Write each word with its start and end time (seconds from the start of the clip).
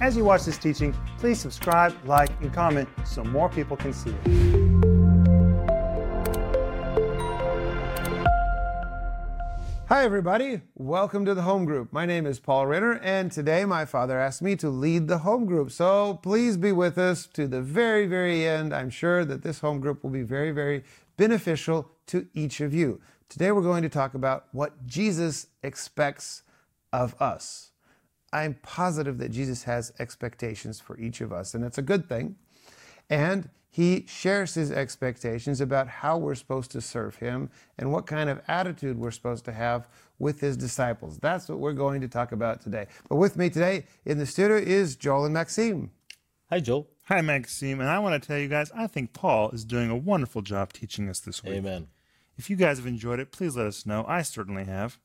As 0.00 0.16
you 0.16 0.24
watch 0.24 0.44
this 0.44 0.58
teaching, 0.58 0.94
please 1.18 1.40
subscribe, 1.40 1.92
like, 2.06 2.30
and 2.40 2.54
comment 2.54 2.88
so 3.04 3.24
more 3.24 3.48
people 3.48 3.76
can 3.76 3.92
see 3.92 4.10
it. 4.10 4.16
Hi, 9.88 10.04
everybody. 10.04 10.60
Welcome 10.76 11.24
to 11.24 11.34
the 11.34 11.42
home 11.42 11.64
group. 11.64 11.92
My 11.92 12.06
name 12.06 12.26
is 12.26 12.38
Paul 12.38 12.68
Renner, 12.68 13.00
and 13.02 13.32
today 13.32 13.64
my 13.64 13.84
father 13.84 14.20
asked 14.20 14.40
me 14.40 14.54
to 14.56 14.70
lead 14.70 15.08
the 15.08 15.18
home 15.18 15.46
group. 15.46 15.72
So 15.72 16.20
please 16.22 16.56
be 16.56 16.70
with 16.70 16.96
us 16.96 17.26
to 17.28 17.48
the 17.48 17.60
very, 17.60 18.06
very 18.06 18.46
end. 18.46 18.72
I'm 18.72 18.90
sure 18.90 19.24
that 19.24 19.42
this 19.42 19.58
home 19.58 19.80
group 19.80 20.04
will 20.04 20.10
be 20.10 20.22
very, 20.22 20.52
very 20.52 20.84
beneficial 21.16 21.90
to 22.06 22.28
each 22.34 22.60
of 22.60 22.72
you. 22.72 23.00
Today 23.28 23.50
we're 23.50 23.62
going 23.62 23.82
to 23.82 23.88
talk 23.88 24.14
about 24.14 24.46
what 24.52 24.86
Jesus 24.86 25.48
expects 25.64 26.44
of 26.92 27.20
us. 27.20 27.72
I'm 28.32 28.54
positive 28.62 29.18
that 29.18 29.30
Jesus 29.30 29.64
has 29.64 29.92
expectations 29.98 30.80
for 30.80 30.98
each 30.98 31.20
of 31.20 31.32
us, 31.32 31.54
and 31.54 31.64
it's 31.64 31.78
a 31.78 31.82
good 31.82 32.08
thing. 32.08 32.36
And 33.08 33.48
he 33.70 34.04
shares 34.08 34.54
his 34.54 34.70
expectations 34.70 35.60
about 35.60 35.88
how 35.88 36.18
we're 36.18 36.34
supposed 36.34 36.70
to 36.72 36.80
serve 36.80 37.16
him 37.16 37.50
and 37.78 37.92
what 37.92 38.06
kind 38.06 38.28
of 38.28 38.40
attitude 38.48 38.98
we're 38.98 39.10
supposed 39.10 39.44
to 39.44 39.52
have 39.52 39.88
with 40.18 40.40
his 40.40 40.56
disciples. 40.56 41.18
That's 41.18 41.48
what 41.48 41.58
we're 41.58 41.74
going 41.74 42.00
to 42.00 42.08
talk 42.08 42.32
about 42.32 42.60
today. 42.60 42.86
But 43.08 43.16
with 43.16 43.36
me 43.36 43.50
today 43.50 43.84
in 44.04 44.18
the 44.18 44.26
studio 44.26 44.56
is 44.56 44.96
Joel 44.96 45.26
and 45.26 45.34
Maxime. 45.34 45.90
Hi, 46.50 46.60
Joel. 46.60 46.88
Hi, 47.04 47.20
Maxime, 47.20 47.80
and 47.80 47.88
I 47.88 47.98
want 47.98 48.20
to 48.20 48.26
tell 48.26 48.38
you 48.38 48.48
guys, 48.48 48.70
I 48.74 48.86
think 48.86 49.12
Paul 49.12 49.50
is 49.50 49.64
doing 49.64 49.90
a 49.90 49.96
wonderful 49.96 50.42
job 50.42 50.72
teaching 50.72 51.08
us 51.08 51.20
this 51.20 51.42
week. 51.42 51.54
Amen. 51.54 51.88
If 52.36 52.50
you 52.50 52.56
guys 52.56 52.78
have 52.78 52.86
enjoyed 52.86 53.18
it, 53.18 53.32
please 53.32 53.56
let 53.56 53.66
us 53.66 53.86
know. 53.86 54.04
I 54.06 54.22
certainly 54.22 54.64
have. 54.64 54.98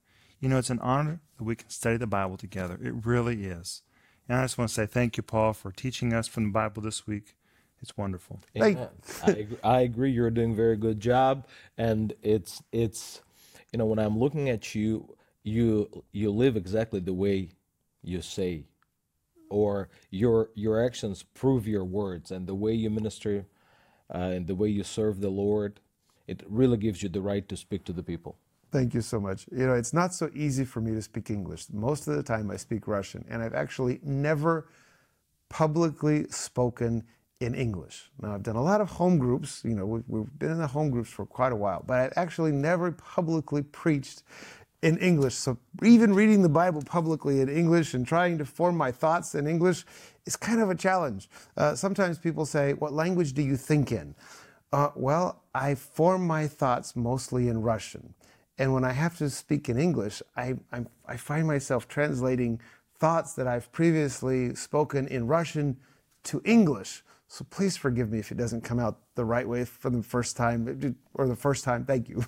You 0.43 0.49
know, 0.49 0.57
it's 0.57 0.69
an 0.69 0.79
honor 0.79 1.21
that 1.37 1.45
we 1.45 1.55
can 1.55 1.69
study 1.69 1.95
the 1.95 2.05
Bible 2.05 2.35
together. 2.35 2.77
It 2.83 3.05
really 3.05 3.45
is. 3.45 3.81
And 4.27 4.37
I 4.37 4.43
just 4.43 4.57
want 4.57 4.67
to 4.67 4.73
say 4.73 4.85
thank 4.85 5.15
you, 5.15 5.23
Paul, 5.23 5.53
for 5.53 5.71
teaching 5.71 6.11
us 6.11 6.27
from 6.27 6.43
the 6.43 6.49
Bible 6.49 6.81
this 6.81 7.07
week. 7.07 7.37
It's 7.81 7.95
wonderful. 7.95 8.41
Amen. 8.57 8.89
I, 9.25 9.31
agree, 9.31 9.57
I 9.63 9.79
agree. 9.79 10.11
You're 10.11 10.29
doing 10.31 10.51
a 10.51 10.55
very 10.55 10.75
good 10.75 10.99
job, 10.99 11.47
and 11.77 12.11
it's 12.21 12.61
it's 12.73 13.21
you 13.71 13.79
know 13.79 13.85
when 13.85 13.99
I'm 13.99 14.19
looking 14.19 14.49
at 14.49 14.75
you, 14.75 15.15
you 15.43 16.03
you 16.11 16.29
live 16.29 16.57
exactly 16.57 16.99
the 16.99 17.13
way 17.13 17.47
you 18.01 18.21
say, 18.21 18.65
or 19.49 19.87
your 20.09 20.49
your 20.55 20.85
actions 20.85 21.23
prove 21.23 21.65
your 21.69 21.85
words, 21.85 22.31
and 22.31 22.47
the 22.47 22.55
way 22.55 22.73
you 22.73 22.89
minister, 22.89 23.45
uh, 24.13 24.17
and 24.17 24.47
the 24.47 24.55
way 24.55 24.67
you 24.67 24.83
serve 24.83 25.21
the 25.21 25.29
Lord, 25.29 25.79
it 26.27 26.43
really 26.49 26.75
gives 26.75 27.01
you 27.01 27.07
the 27.07 27.21
right 27.21 27.47
to 27.47 27.55
speak 27.55 27.85
to 27.85 27.93
the 27.93 28.03
people. 28.03 28.35
Thank 28.73 28.95
you 28.95 29.01
so 29.01 29.19
much. 29.19 29.45
You 29.51 29.67
know, 29.67 29.75
it's 29.75 29.93
not 29.93 30.15
so 30.15 30.31
easy 30.33 30.65
for 30.65 30.81
me 30.81 30.95
to 30.95 31.01
speak 31.03 31.29
English. 31.29 31.67
Most 31.71 32.07
of 32.07 32.15
the 32.15 32.23
time 32.23 32.49
I 32.49 32.57
speak 32.57 32.87
Russian, 32.87 33.23
and 33.29 33.43
I've 33.43 33.53
actually 33.53 33.99
never 34.01 34.67
publicly 35.47 36.25
spoken 36.29 37.03
in 37.39 37.53
English. 37.53 38.09
Now, 38.19 38.33
I've 38.33 38.41
done 38.41 38.55
a 38.55 38.63
lot 38.63 38.81
of 38.81 38.89
home 38.89 39.19
groups. 39.19 39.61
You 39.63 39.75
know, 39.75 39.85
we've, 39.85 40.03
we've 40.07 40.39
been 40.39 40.49
in 40.49 40.57
the 40.57 40.65
home 40.65 40.89
groups 40.89 41.11
for 41.11 41.23
quite 41.23 41.51
a 41.51 41.55
while, 41.55 41.83
but 41.85 41.99
I've 41.99 42.13
actually 42.15 42.51
never 42.51 42.91
publicly 42.91 43.61
preached 43.61 44.23
in 44.81 44.97
English. 44.97 45.35
So 45.35 45.59
even 45.83 46.15
reading 46.15 46.41
the 46.41 46.49
Bible 46.49 46.81
publicly 46.81 47.41
in 47.41 47.49
English 47.49 47.93
and 47.93 48.07
trying 48.07 48.39
to 48.39 48.45
form 48.45 48.75
my 48.75 48.91
thoughts 48.91 49.35
in 49.35 49.45
English 49.45 49.85
is 50.25 50.35
kind 50.35 50.59
of 50.59 50.71
a 50.71 50.75
challenge. 50.75 51.29
Uh, 51.55 51.75
sometimes 51.75 52.17
people 52.17 52.43
say, 52.43 52.73
What 52.73 52.91
language 52.91 53.33
do 53.33 53.43
you 53.43 53.55
think 53.55 53.91
in? 53.91 54.15
Uh, 54.71 54.89
well, 54.95 55.43
I 55.53 55.75
form 55.75 56.25
my 56.25 56.47
thoughts 56.47 56.95
mostly 56.95 57.49
in 57.49 57.61
Russian. 57.61 58.15
And 58.57 58.73
when 58.73 58.83
I 58.83 58.91
have 58.91 59.17
to 59.17 59.29
speak 59.29 59.69
in 59.69 59.77
English, 59.77 60.21
I, 60.35 60.55
I'm, 60.71 60.87
I 61.07 61.17
find 61.17 61.47
myself 61.47 61.87
translating 61.87 62.59
thoughts 62.99 63.33
that 63.33 63.47
I've 63.47 63.71
previously 63.71 64.55
spoken 64.55 65.07
in 65.07 65.27
Russian 65.27 65.77
to 66.23 66.41
English. 66.45 67.03
So 67.27 67.45
please 67.49 67.75
forgive 67.75 68.11
me 68.11 68.19
if 68.19 68.31
it 68.31 68.37
doesn't 68.37 68.61
come 68.61 68.79
out 68.79 68.99
the 69.15 69.25
right 69.25 69.47
way 69.47 69.65
for 69.65 69.89
the 69.89 70.03
first 70.03 70.37
time 70.37 70.95
or 71.15 71.27
the 71.27 71.35
first 71.35 71.63
time. 71.63 71.85
Thank 71.85 72.09
you. 72.09 72.23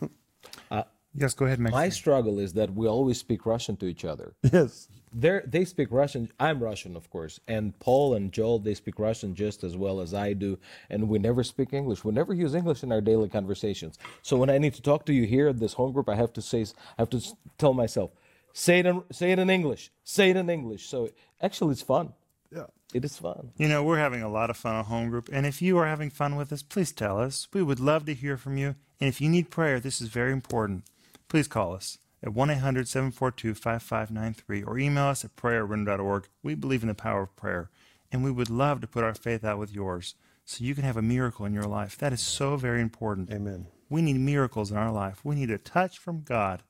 Uh, 0.69 0.83
yes, 1.13 1.33
go 1.33 1.45
ahead, 1.45 1.59
Maxime. 1.59 1.79
My 1.79 1.89
struggle 1.89 2.39
is 2.39 2.53
that 2.53 2.73
we 2.73 2.88
always 2.88 3.17
speak 3.19 3.45
Russian 3.45 3.75
to 3.77 3.85
each 3.85 4.05
other. 4.05 4.35
yes. 4.51 4.88
They 5.15 5.41
they 5.45 5.65
speak 5.65 5.87
Russian. 5.91 6.29
I'm 6.39 6.61
Russian, 6.61 6.95
of 6.95 7.09
course, 7.09 7.39
and 7.47 7.77
Paul 7.79 8.13
and 8.13 8.31
Joel 8.31 8.59
they 8.59 8.73
speak 8.73 8.99
Russian 8.99 9.33
just 9.33 9.63
as 9.63 9.77
well 9.77 10.01
as 10.01 10.13
I 10.13 10.33
do, 10.33 10.59
and 10.89 11.07
we 11.07 11.19
never 11.19 11.43
speak 11.43 11.71
English. 11.73 12.03
We 12.03 12.11
never 12.11 12.33
use 12.33 12.53
English 12.53 12.83
in 12.83 12.91
our 12.91 13.01
daily 13.01 13.29
conversations. 13.29 13.97
So 14.21 14.35
when 14.35 14.49
I 14.49 14.57
need 14.57 14.73
to 14.73 14.81
talk 14.81 15.05
to 15.05 15.13
you 15.13 15.25
here 15.25 15.47
at 15.47 15.59
this 15.59 15.73
home 15.73 15.93
group, 15.93 16.09
I 16.09 16.15
have 16.15 16.33
to 16.33 16.41
say, 16.41 16.63
I 16.63 17.01
have 17.01 17.09
to 17.11 17.21
tell 17.57 17.73
myself, 17.73 18.11
say 18.53 18.79
it 18.79 18.85
in 18.85 19.03
say 19.11 19.31
it 19.31 19.39
in 19.39 19.49
English, 19.49 19.89
say 20.03 20.31
it 20.31 20.35
in 20.35 20.49
English. 20.49 20.85
So 20.87 21.09
actually, 21.41 21.71
it's 21.71 21.81
fun. 21.81 22.13
Yeah. 22.53 22.67
It 22.93 23.03
is 23.03 23.17
fun. 23.17 23.51
You 23.57 23.67
know, 23.67 23.83
we're 23.83 23.97
having 23.97 24.21
a 24.21 24.29
lot 24.29 24.49
of 24.49 24.57
fun 24.57 24.75
at 24.75 24.85
home 24.85 25.09
group, 25.09 25.29
and 25.31 25.45
if 25.45 25.61
you 25.61 25.77
are 25.77 25.87
having 25.87 26.09
fun 26.09 26.35
with 26.35 26.51
us, 26.51 26.61
please 26.61 26.91
tell 26.91 27.19
us. 27.19 27.47
We 27.53 27.63
would 27.63 27.79
love 27.79 28.05
to 28.05 28.13
hear 28.13 28.37
from 28.37 28.57
you. 28.57 28.75
And 28.99 29.09
if 29.09 29.19
you 29.19 29.29
need 29.29 29.49
prayer, 29.49 29.79
this 29.79 29.99
is 30.01 30.07
very 30.09 30.31
important. 30.31 30.83
Please 31.27 31.47
call 31.47 31.73
us 31.73 31.97
at 32.23 32.33
1 32.33 32.49
800 32.49 32.87
742 32.87 33.53
5593 33.53 34.63
or 34.63 34.77
email 34.77 35.05
us 35.05 35.23
at 35.25 35.35
prayer@renner.org. 35.35 36.27
We 36.43 36.55
believe 36.55 36.81
in 36.81 36.87
the 36.87 36.95
power 36.95 37.23
of 37.23 37.35
prayer, 37.35 37.69
and 38.11 38.23
we 38.23 38.31
would 38.31 38.49
love 38.49 38.81
to 38.81 38.87
put 38.87 39.03
our 39.03 39.13
faith 39.13 39.43
out 39.43 39.59
with 39.59 39.73
yours 39.73 40.15
so 40.45 40.63
you 40.63 40.75
can 40.75 40.83
have 40.83 40.97
a 40.97 41.01
miracle 41.01 41.45
in 41.45 41.53
your 41.53 41.63
life. 41.63 41.97
That 41.97 42.13
is 42.13 42.21
so 42.21 42.55
very 42.55 42.81
important. 42.81 43.31
Amen. 43.31 43.67
We 43.89 44.01
need 44.01 44.19
miracles 44.19 44.71
in 44.71 44.77
our 44.77 44.91
life. 44.91 45.23
We 45.23 45.35
need 45.35 45.51
a 45.51 45.57
touch 45.57 45.97
from 45.97 46.21
God. 46.21 46.63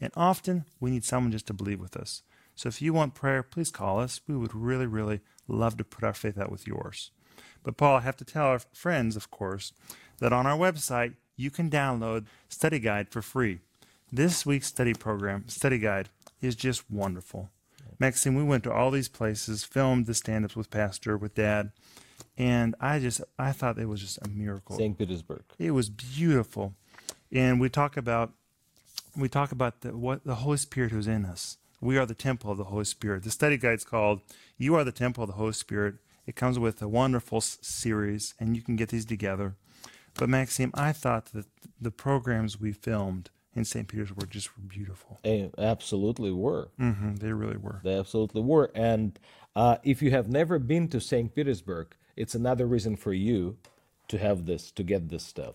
And 0.00 0.12
often 0.16 0.64
we 0.80 0.90
need 0.90 1.04
someone 1.04 1.32
just 1.32 1.46
to 1.48 1.52
believe 1.52 1.80
with 1.80 1.96
us. 1.96 2.22
So 2.54 2.68
if 2.68 2.82
you 2.82 2.92
want 2.92 3.14
prayer, 3.14 3.42
please 3.42 3.70
call 3.70 4.00
us. 4.00 4.20
We 4.26 4.36
would 4.36 4.54
really, 4.54 4.86
really 4.86 5.20
love 5.46 5.76
to 5.76 5.84
put 5.84 6.04
our 6.04 6.12
faith 6.12 6.38
out 6.38 6.50
with 6.50 6.66
yours. 6.66 7.10
But 7.62 7.76
Paul, 7.76 7.96
I 7.96 8.00
have 8.00 8.16
to 8.18 8.24
tell 8.24 8.46
our 8.46 8.60
friends, 8.72 9.16
of 9.16 9.30
course, 9.30 9.72
that 10.18 10.32
on 10.32 10.46
our 10.46 10.58
website 10.58 11.14
you 11.36 11.50
can 11.50 11.70
download 11.70 12.26
study 12.48 12.78
guide 12.78 13.08
for 13.10 13.22
free. 13.22 13.60
This 14.12 14.44
week's 14.44 14.66
study 14.66 14.94
program, 14.94 15.48
study 15.48 15.78
guide, 15.78 16.08
is 16.40 16.56
just 16.56 16.90
wonderful. 16.90 17.50
Maxime, 17.98 18.34
we 18.34 18.42
went 18.42 18.64
to 18.64 18.72
all 18.72 18.90
these 18.90 19.08
places, 19.08 19.62
filmed 19.62 20.06
the 20.06 20.14
stand-ups 20.14 20.56
with 20.56 20.70
Pastor, 20.70 21.16
with 21.16 21.34
Dad, 21.34 21.70
and 22.38 22.74
I 22.80 22.98
just 22.98 23.20
I 23.38 23.52
thought 23.52 23.78
it 23.78 23.88
was 23.88 24.00
just 24.00 24.18
a 24.22 24.28
miracle. 24.28 24.76
St. 24.76 24.96
Petersburg. 24.96 25.42
It 25.58 25.72
was 25.72 25.90
beautiful, 25.90 26.74
and 27.30 27.60
we 27.60 27.68
talk 27.68 27.96
about 27.96 28.32
we 29.16 29.28
talk 29.28 29.52
about 29.52 29.82
the, 29.82 29.96
what 29.96 30.24
the 30.24 30.36
Holy 30.36 30.56
Spirit 30.56 30.92
who's 30.92 31.06
in 31.06 31.24
us. 31.24 31.58
We 31.80 31.98
are 31.98 32.06
the 32.06 32.14
temple 32.14 32.50
of 32.50 32.58
the 32.58 32.64
Holy 32.64 32.84
Spirit. 32.84 33.22
The 33.22 33.30
study 33.30 33.58
guide's 33.58 33.84
called 33.84 34.22
"You 34.56 34.74
Are 34.74 34.84
the 34.84 34.92
Temple 34.92 35.24
of 35.24 35.28
the 35.30 35.36
Holy 35.36 35.52
Spirit." 35.52 35.96
It 36.26 36.36
comes 36.36 36.58
with 36.58 36.80
a 36.80 36.88
wonderful 36.88 37.38
s- 37.38 37.58
series, 37.60 38.34
and 38.38 38.56
you 38.56 38.62
can 38.62 38.76
get 38.76 38.88
these 38.90 39.04
together. 39.04 39.56
But 40.14 40.28
Maxime, 40.28 40.70
I 40.74 40.92
thought 40.92 41.26
that 41.32 41.46
the 41.80 41.90
programs 41.90 42.60
we 42.60 42.72
filmed 42.72 43.30
in 43.54 43.64
St. 43.64 43.88
Petersburg 43.88 44.30
just 44.30 44.56
were 44.56 44.62
beautiful. 44.62 45.18
Eh, 45.24 45.48
absolutely 45.58 46.30
were. 46.30 46.68
Mm-hmm, 46.80 47.16
they 47.16 47.32
really 47.32 47.56
were. 47.56 47.80
They 47.82 47.98
absolutely 47.98 48.42
were. 48.42 48.70
And 48.74 49.18
uh, 49.56 49.78
if 49.82 50.02
you 50.02 50.10
have 50.12 50.28
never 50.28 50.58
been 50.58 50.88
to 50.88 51.00
St. 51.00 51.34
Petersburg, 51.34 51.94
it's 52.16 52.34
another 52.34 52.66
reason 52.66 52.96
for 52.96 53.12
you 53.12 53.56
to 54.08 54.18
have 54.18 54.46
this, 54.46 54.70
to 54.72 54.82
get 54.82 55.08
this 55.08 55.24
stuff. 55.24 55.54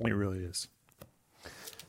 It 0.00 0.12
really 0.12 0.38
is. 0.38 0.68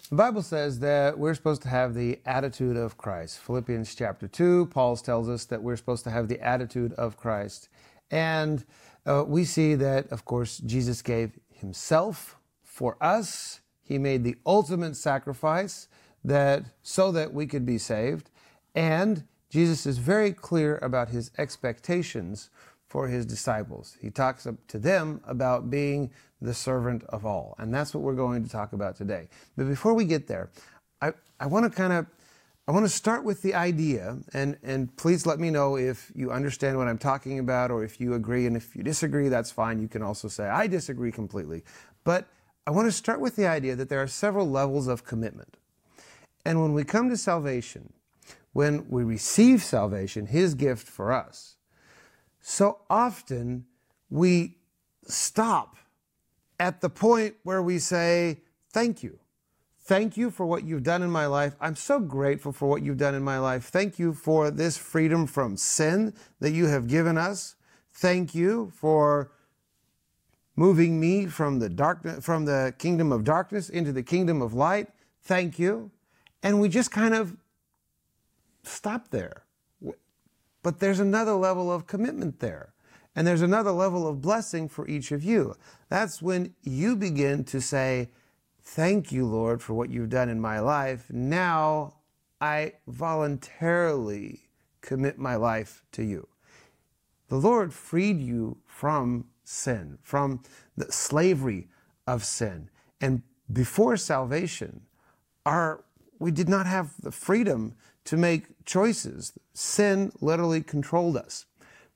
The 0.09 0.17
Bible 0.17 0.41
says 0.41 0.79
that 0.79 1.17
we're 1.17 1.33
supposed 1.33 1.61
to 1.61 1.69
have 1.69 1.93
the 1.93 2.19
attitude 2.25 2.75
of 2.75 2.97
Christ. 2.97 3.39
Philippians 3.39 3.95
chapter 3.95 4.27
2, 4.27 4.65
Paul 4.65 4.97
tells 4.97 5.29
us 5.29 5.45
that 5.45 5.63
we're 5.63 5.77
supposed 5.77 6.03
to 6.03 6.11
have 6.11 6.27
the 6.27 6.41
attitude 6.41 6.91
of 6.93 7.15
Christ. 7.15 7.69
And 8.11 8.65
uh, 9.05 9.23
we 9.25 9.45
see 9.45 9.75
that, 9.75 10.11
of 10.11 10.25
course, 10.25 10.57
Jesus 10.57 11.01
gave 11.01 11.39
himself 11.49 12.37
for 12.61 12.97
us. 12.99 13.60
He 13.91 13.97
made 13.97 14.23
the 14.23 14.37
ultimate 14.45 14.95
sacrifice 14.95 15.89
that 16.23 16.63
so 16.81 17.11
that 17.11 17.33
we 17.33 17.45
could 17.45 17.65
be 17.65 17.77
saved. 17.77 18.29
And 18.73 19.25
Jesus 19.49 19.85
is 19.85 19.97
very 19.97 20.31
clear 20.31 20.77
about 20.77 21.09
his 21.09 21.29
expectations 21.37 22.49
for 22.87 23.09
his 23.09 23.25
disciples. 23.25 23.97
He 23.99 24.09
talks 24.09 24.47
to 24.69 24.79
them 24.79 25.19
about 25.27 25.69
being 25.69 26.09
the 26.41 26.53
servant 26.53 27.03
of 27.09 27.25
all. 27.25 27.53
And 27.57 27.73
that's 27.73 27.93
what 27.93 28.01
we're 28.01 28.15
going 28.15 28.45
to 28.45 28.49
talk 28.49 28.71
about 28.71 28.95
today. 28.95 29.27
But 29.57 29.67
before 29.67 29.93
we 29.93 30.05
get 30.05 30.25
there, 30.25 30.51
I, 31.01 31.11
I 31.37 31.47
want 31.47 31.65
to 31.65 31.69
kind 31.69 31.91
of 31.91 32.05
I 32.69 32.71
want 32.71 32.85
to 32.85 32.89
start 32.89 33.25
with 33.25 33.41
the 33.41 33.55
idea, 33.55 34.19
and, 34.33 34.55
and 34.63 34.95
please 34.95 35.25
let 35.25 35.39
me 35.39 35.49
know 35.49 35.75
if 35.75 36.11
you 36.15 36.31
understand 36.31 36.77
what 36.77 36.87
I'm 36.87 36.99
talking 36.99 37.39
about 37.39 37.71
or 37.71 37.83
if 37.83 37.99
you 37.99 38.13
agree. 38.13 38.45
And 38.45 38.55
if 38.55 38.73
you 38.73 38.83
disagree, 38.83 39.27
that's 39.27 39.51
fine. 39.51 39.81
You 39.81 39.89
can 39.89 40.01
also 40.01 40.29
say, 40.29 40.47
I 40.47 40.67
disagree 40.67 41.11
completely. 41.11 41.63
But 42.05 42.27
I 42.65 42.71
want 42.71 42.87
to 42.87 42.91
start 42.91 43.19
with 43.19 43.35
the 43.35 43.47
idea 43.47 43.75
that 43.75 43.89
there 43.89 44.01
are 44.01 44.07
several 44.07 44.49
levels 44.49 44.87
of 44.87 45.03
commitment. 45.03 45.57
And 46.45 46.61
when 46.61 46.73
we 46.73 46.83
come 46.83 47.09
to 47.09 47.17
salvation, 47.17 47.93
when 48.53 48.87
we 48.89 49.03
receive 49.03 49.63
salvation, 49.63 50.27
His 50.27 50.53
gift 50.53 50.87
for 50.87 51.11
us, 51.11 51.55
so 52.41 52.79
often 52.89 53.65
we 54.09 54.57
stop 55.05 55.77
at 56.59 56.81
the 56.81 56.89
point 56.89 57.35
where 57.43 57.61
we 57.61 57.79
say, 57.79 58.41
Thank 58.69 59.03
you. 59.03 59.19
Thank 59.83 60.15
you 60.15 60.29
for 60.29 60.45
what 60.45 60.63
you've 60.63 60.83
done 60.83 61.01
in 61.01 61.09
my 61.09 61.25
life. 61.25 61.55
I'm 61.59 61.75
so 61.75 61.99
grateful 61.99 62.53
for 62.53 62.69
what 62.69 62.83
you've 62.83 62.97
done 62.97 63.15
in 63.15 63.23
my 63.23 63.39
life. 63.39 63.65
Thank 63.65 63.99
you 63.99 64.13
for 64.13 64.49
this 64.49 64.77
freedom 64.77 65.27
from 65.27 65.57
sin 65.57 66.13
that 66.39 66.51
you 66.51 66.67
have 66.67 66.87
given 66.87 67.17
us. 67.17 67.55
Thank 67.91 68.33
you 68.33 68.71
for 68.73 69.31
moving 70.61 70.99
me 70.99 71.25
from 71.25 71.57
the 71.57 71.67
darkness 71.67 72.23
from 72.23 72.45
the 72.45 72.71
kingdom 72.77 73.11
of 73.11 73.23
darkness 73.23 73.67
into 73.67 73.91
the 73.91 74.03
kingdom 74.03 74.43
of 74.43 74.53
light. 74.53 74.87
Thank 75.23 75.57
you. 75.57 75.89
And 76.43 76.61
we 76.61 76.69
just 76.69 76.91
kind 76.91 77.15
of 77.15 77.35
stop 78.61 79.09
there. 79.09 79.43
But 80.61 80.79
there's 80.79 80.99
another 80.99 81.33
level 81.33 81.71
of 81.71 81.87
commitment 81.87 82.39
there. 82.41 82.73
And 83.15 83.25
there's 83.25 83.41
another 83.41 83.71
level 83.71 84.07
of 84.07 84.21
blessing 84.21 84.69
for 84.69 84.87
each 84.87 85.11
of 85.11 85.23
you. 85.23 85.55
That's 85.89 86.21
when 86.21 86.53
you 86.61 86.95
begin 86.95 87.43
to 87.45 87.59
say, 87.59 88.09
Thank 88.63 89.11
you, 89.11 89.25
Lord, 89.25 89.63
for 89.63 89.73
what 89.73 89.89
you've 89.89 90.11
done 90.11 90.29
in 90.29 90.39
my 90.39 90.59
life. 90.59 91.09
Now 91.09 91.95
I 92.39 92.73
voluntarily 92.87 94.41
commit 94.81 95.17
my 95.17 95.35
life 95.35 95.83
to 95.93 96.03
you. 96.03 96.27
The 97.29 97.37
Lord 97.37 97.73
freed 97.73 98.19
you 98.21 98.57
from 98.67 99.25
sin, 99.51 99.97
from 100.01 100.41
the 100.77 100.91
slavery 100.91 101.67
of 102.07 102.23
sin. 102.23 102.69
And 102.99 103.21
before 103.51 103.97
salvation, 103.97 104.81
our, 105.45 105.83
we 106.19 106.31
did 106.31 106.47
not 106.47 106.65
have 106.65 106.93
the 107.01 107.11
freedom 107.11 107.75
to 108.05 108.17
make 108.17 108.45
choices. 108.65 109.33
Sin 109.53 110.11
literally 110.21 110.61
controlled 110.61 111.17
us. 111.17 111.45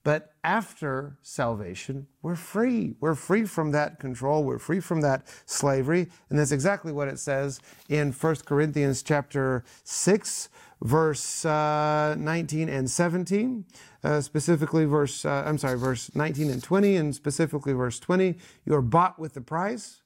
But 0.03 0.33
after 0.43 1.17
salvation, 1.23 2.05
we're 2.21 2.35
free. 2.35 2.93
We're 2.99 3.15
free 3.15 3.45
from 3.45 3.71
that 3.71 3.99
control. 3.99 4.43
We're 4.43 4.59
free 4.59 4.79
from 4.79 5.01
that 5.01 5.25
slavery. 5.47 6.07
And 6.29 6.37
that's 6.37 6.51
exactly 6.51 6.91
what 6.91 7.07
it 7.07 7.17
says 7.17 7.59
in 7.89 8.11
1 8.11 8.35
Corinthians 8.45 9.01
chapter 9.01 9.63
6, 9.83 10.49
verse 10.85 11.43
uh, 11.45 12.15
19 12.17 12.69
and 12.69 12.89
17. 12.89 13.65
Uh, 14.03 14.21
specifically, 14.21 14.85
verse, 14.85 15.25
uh, 15.25 15.43
I'm 15.45 15.57
sorry, 15.57 15.79
verse 15.79 16.13
19 16.13 16.51
and 16.51 16.61
20, 16.61 16.95
and 16.95 17.15
specifically 17.15 17.73
verse 17.73 17.99
20. 17.99 18.35
You 18.65 18.75
are 18.75 18.81
bought 18.81 19.17
with 19.17 19.33
the 19.33 19.41
price. 19.41 20.01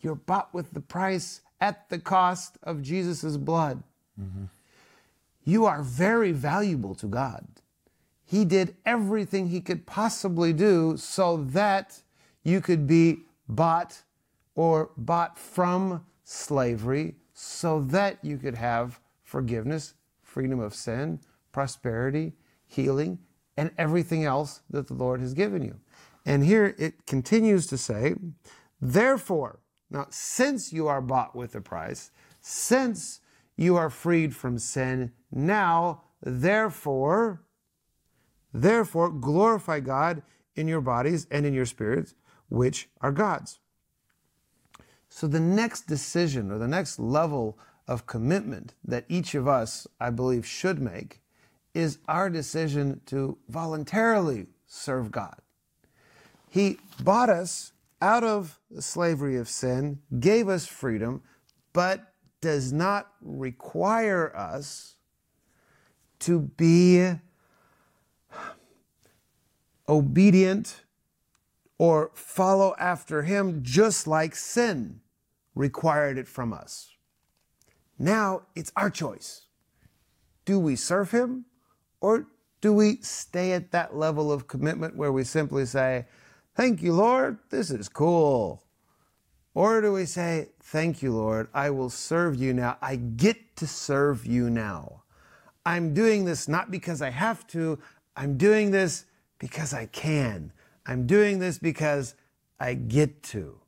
You're 0.00 0.16
bought 0.16 0.52
with 0.52 0.72
the 0.72 0.80
price 0.80 1.40
at 1.60 1.88
the 1.88 2.00
cost 2.00 2.58
of 2.64 2.82
Jesus' 2.82 3.36
blood. 3.36 3.82
Mm-hmm. 4.20 4.44
You 5.44 5.64
are 5.66 5.82
very 5.82 6.32
valuable 6.32 6.96
to 6.96 7.06
God. 7.06 7.46
He 8.24 8.44
did 8.44 8.74
everything 8.84 9.48
he 9.48 9.60
could 9.60 9.86
possibly 9.86 10.52
do 10.52 10.96
so 10.96 11.36
that 11.36 12.02
you 12.42 12.60
could 12.60 12.88
be 12.88 13.20
bought 13.48 14.02
or 14.56 14.90
bought 14.96 15.38
from 15.38 16.04
slavery 16.24 17.14
so 17.32 17.80
that 17.82 18.18
you 18.24 18.36
could 18.36 18.56
have 18.56 18.98
forgiveness, 19.36 19.94
freedom 20.22 20.60
of 20.60 20.74
sin, 20.74 21.20
prosperity, 21.52 22.32
healing, 22.66 23.18
and 23.56 23.70
everything 23.76 24.24
else 24.24 24.62
that 24.70 24.86
the 24.86 24.94
Lord 24.94 25.20
has 25.20 25.34
given 25.34 25.62
you. 25.62 25.76
And 26.24 26.42
here 26.44 26.74
it 26.78 27.06
continues 27.06 27.66
to 27.66 27.76
say, 27.78 28.14
therefore, 28.80 29.60
now 29.90 30.06
since 30.10 30.72
you 30.72 30.88
are 30.88 31.02
bought 31.02 31.36
with 31.36 31.54
a 31.54 31.60
price, 31.60 32.10
since 32.40 33.20
you 33.56 33.76
are 33.76 33.90
freed 33.90 34.34
from 34.34 34.58
sin, 34.58 35.12
now, 35.30 36.02
therefore, 36.22 37.46
Therefore, 38.56 39.10
glorify 39.10 39.80
God 39.80 40.22
in 40.54 40.66
your 40.66 40.80
bodies 40.80 41.26
and 41.30 41.44
in 41.44 41.52
your 41.52 41.66
spirits, 41.66 42.14
which 42.48 42.88
are 43.02 43.12
God's. 43.12 43.58
So, 45.10 45.26
the 45.26 45.40
next 45.40 45.82
decision 45.82 46.50
or 46.50 46.56
the 46.56 46.66
next 46.66 46.98
level 46.98 47.58
of 47.88 48.06
commitment 48.06 48.74
that 48.84 49.04
each 49.08 49.34
of 49.34 49.46
us, 49.46 49.86
I 50.00 50.10
believe, 50.10 50.46
should 50.46 50.80
make 50.80 51.20
is 51.74 51.98
our 52.08 52.30
decision 52.30 53.00
to 53.06 53.38
voluntarily 53.48 54.46
serve 54.66 55.10
God. 55.10 55.36
He 56.48 56.78
bought 57.02 57.28
us 57.28 57.72
out 58.00 58.24
of 58.24 58.58
the 58.70 58.82
slavery 58.82 59.36
of 59.36 59.48
sin, 59.48 60.00
gave 60.18 60.48
us 60.48 60.66
freedom, 60.66 61.22
but 61.72 62.12
does 62.40 62.72
not 62.72 63.12
require 63.20 64.34
us 64.34 64.96
to 66.20 66.40
be 66.40 67.12
obedient 69.88 70.82
or 71.78 72.10
follow 72.14 72.74
after 72.78 73.22
him 73.22 73.60
just 73.62 74.06
like 74.06 74.34
sin 74.34 75.00
required 75.54 76.18
it 76.18 76.26
from 76.26 76.52
us. 76.52 76.95
Now 77.98 78.42
it's 78.54 78.72
our 78.76 78.90
choice. 78.90 79.46
Do 80.44 80.58
we 80.58 80.76
serve 80.76 81.10
him 81.10 81.46
or 82.00 82.26
do 82.60 82.72
we 82.72 82.96
stay 83.02 83.52
at 83.52 83.70
that 83.72 83.96
level 83.96 84.32
of 84.32 84.48
commitment 84.48 84.96
where 84.96 85.12
we 85.12 85.24
simply 85.24 85.66
say, 85.66 86.06
Thank 86.54 86.82
you, 86.82 86.94
Lord, 86.94 87.38
this 87.50 87.70
is 87.70 87.88
cool? 87.88 88.62
Or 89.54 89.80
do 89.80 89.92
we 89.92 90.04
say, 90.06 90.48
Thank 90.60 91.02
you, 91.02 91.14
Lord, 91.14 91.48
I 91.54 91.70
will 91.70 91.90
serve 91.90 92.36
you 92.36 92.52
now. 92.52 92.76
I 92.80 92.96
get 92.96 93.56
to 93.56 93.66
serve 93.66 94.26
you 94.26 94.50
now. 94.50 95.02
I'm 95.64 95.94
doing 95.94 96.24
this 96.24 96.48
not 96.48 96.70
because 96.70 97.02
I 97.02 97.10
have 97.10 97.46
to, 97.48 97.78
I'm 98.16 98.36
doing 98.36 98.70
this 98.70 99.04
because 99.38 99.74
I 99.74 99.86
can. 99.86 100.52
I'm 100.86 101.06
doing 101.06 101.38
this 101.38 101.58
because 101.58 102.14
I 102.60 102.74
get 102.74 103.22
to. 103.24 103.60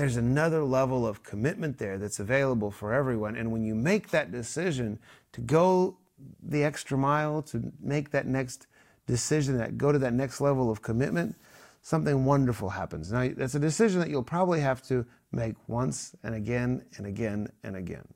There's 0.00 0.16
another 0.16 0.64
level 0.64 1.06
of 1.06 1.22
commitment 1.22 1.76
there 1.76 1.98
that's 1.98 2.20
available 2.20 2.70
for 2.70 2.94
everyone. 2.94 3.36
And 3.36 3.52
when 3.52 3.62
you 3.62 3.74
make 3.74 4.08
that 4.12 4.32
decision 4.32 4.98
to 5.32 5.42
go 5.42 5.98
the 6.42 6.64
extra 6.64 6.96
mile, 6.96 7.42
to 7.42 7.70
make 7.82 8.10
that 8.12 8.26
next 8.26 8.66
decision, 9.06 9.58
that 9.58 9.76
go 9.76 9.92
to 9.92 9.98
that 9.98 10.14
next 10.14 10.40
level 10.40 10.70
of 10.70 10.80
commitment, 10.80 11.36
something 11.82 12.24
wonderful 12.24 12.70
happens. 12.70 13.12
Now, 13.12 13.28
that's 13.36 13.54
a 13.54 13.58
decision 13.58 14.00
that 14.00 14.08
you'll 14.08 14.22
probably 14.22 14.60
have 14.60 14.80
to 14.84 15.04
make 15.32 15.56
once 15.66 16.16
and 16.22 16.34
again 16.34 16.82
and 16.96 17.06
again 17.06 17.52
and 17.62 17.76
again. 17.76 18.08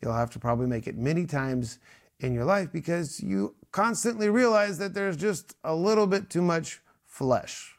You'll 0.00 0.14
have 0.14 0.30
to 0.30 0.38
probably 0.38 0.68
make 0.68 0.86
it 0.86 0.96
many 0.96 1.26
times 1.26 1.80
in 2.20 2.32
your 2.32 2.46
life 2.46 2.72
because 2.72 3.20
you 3.20 3.54
constantly 3.72 4.30
realize 4.30 4.78
that 4.78 4.94
there's 4.94 5.18
just 5.18 5.54
a 5.64 5.74
little 5.74 6.06
bit 6.06 6.30
too 6.30 6.40
much 6.40 6.80
flesh, 7.04 7.75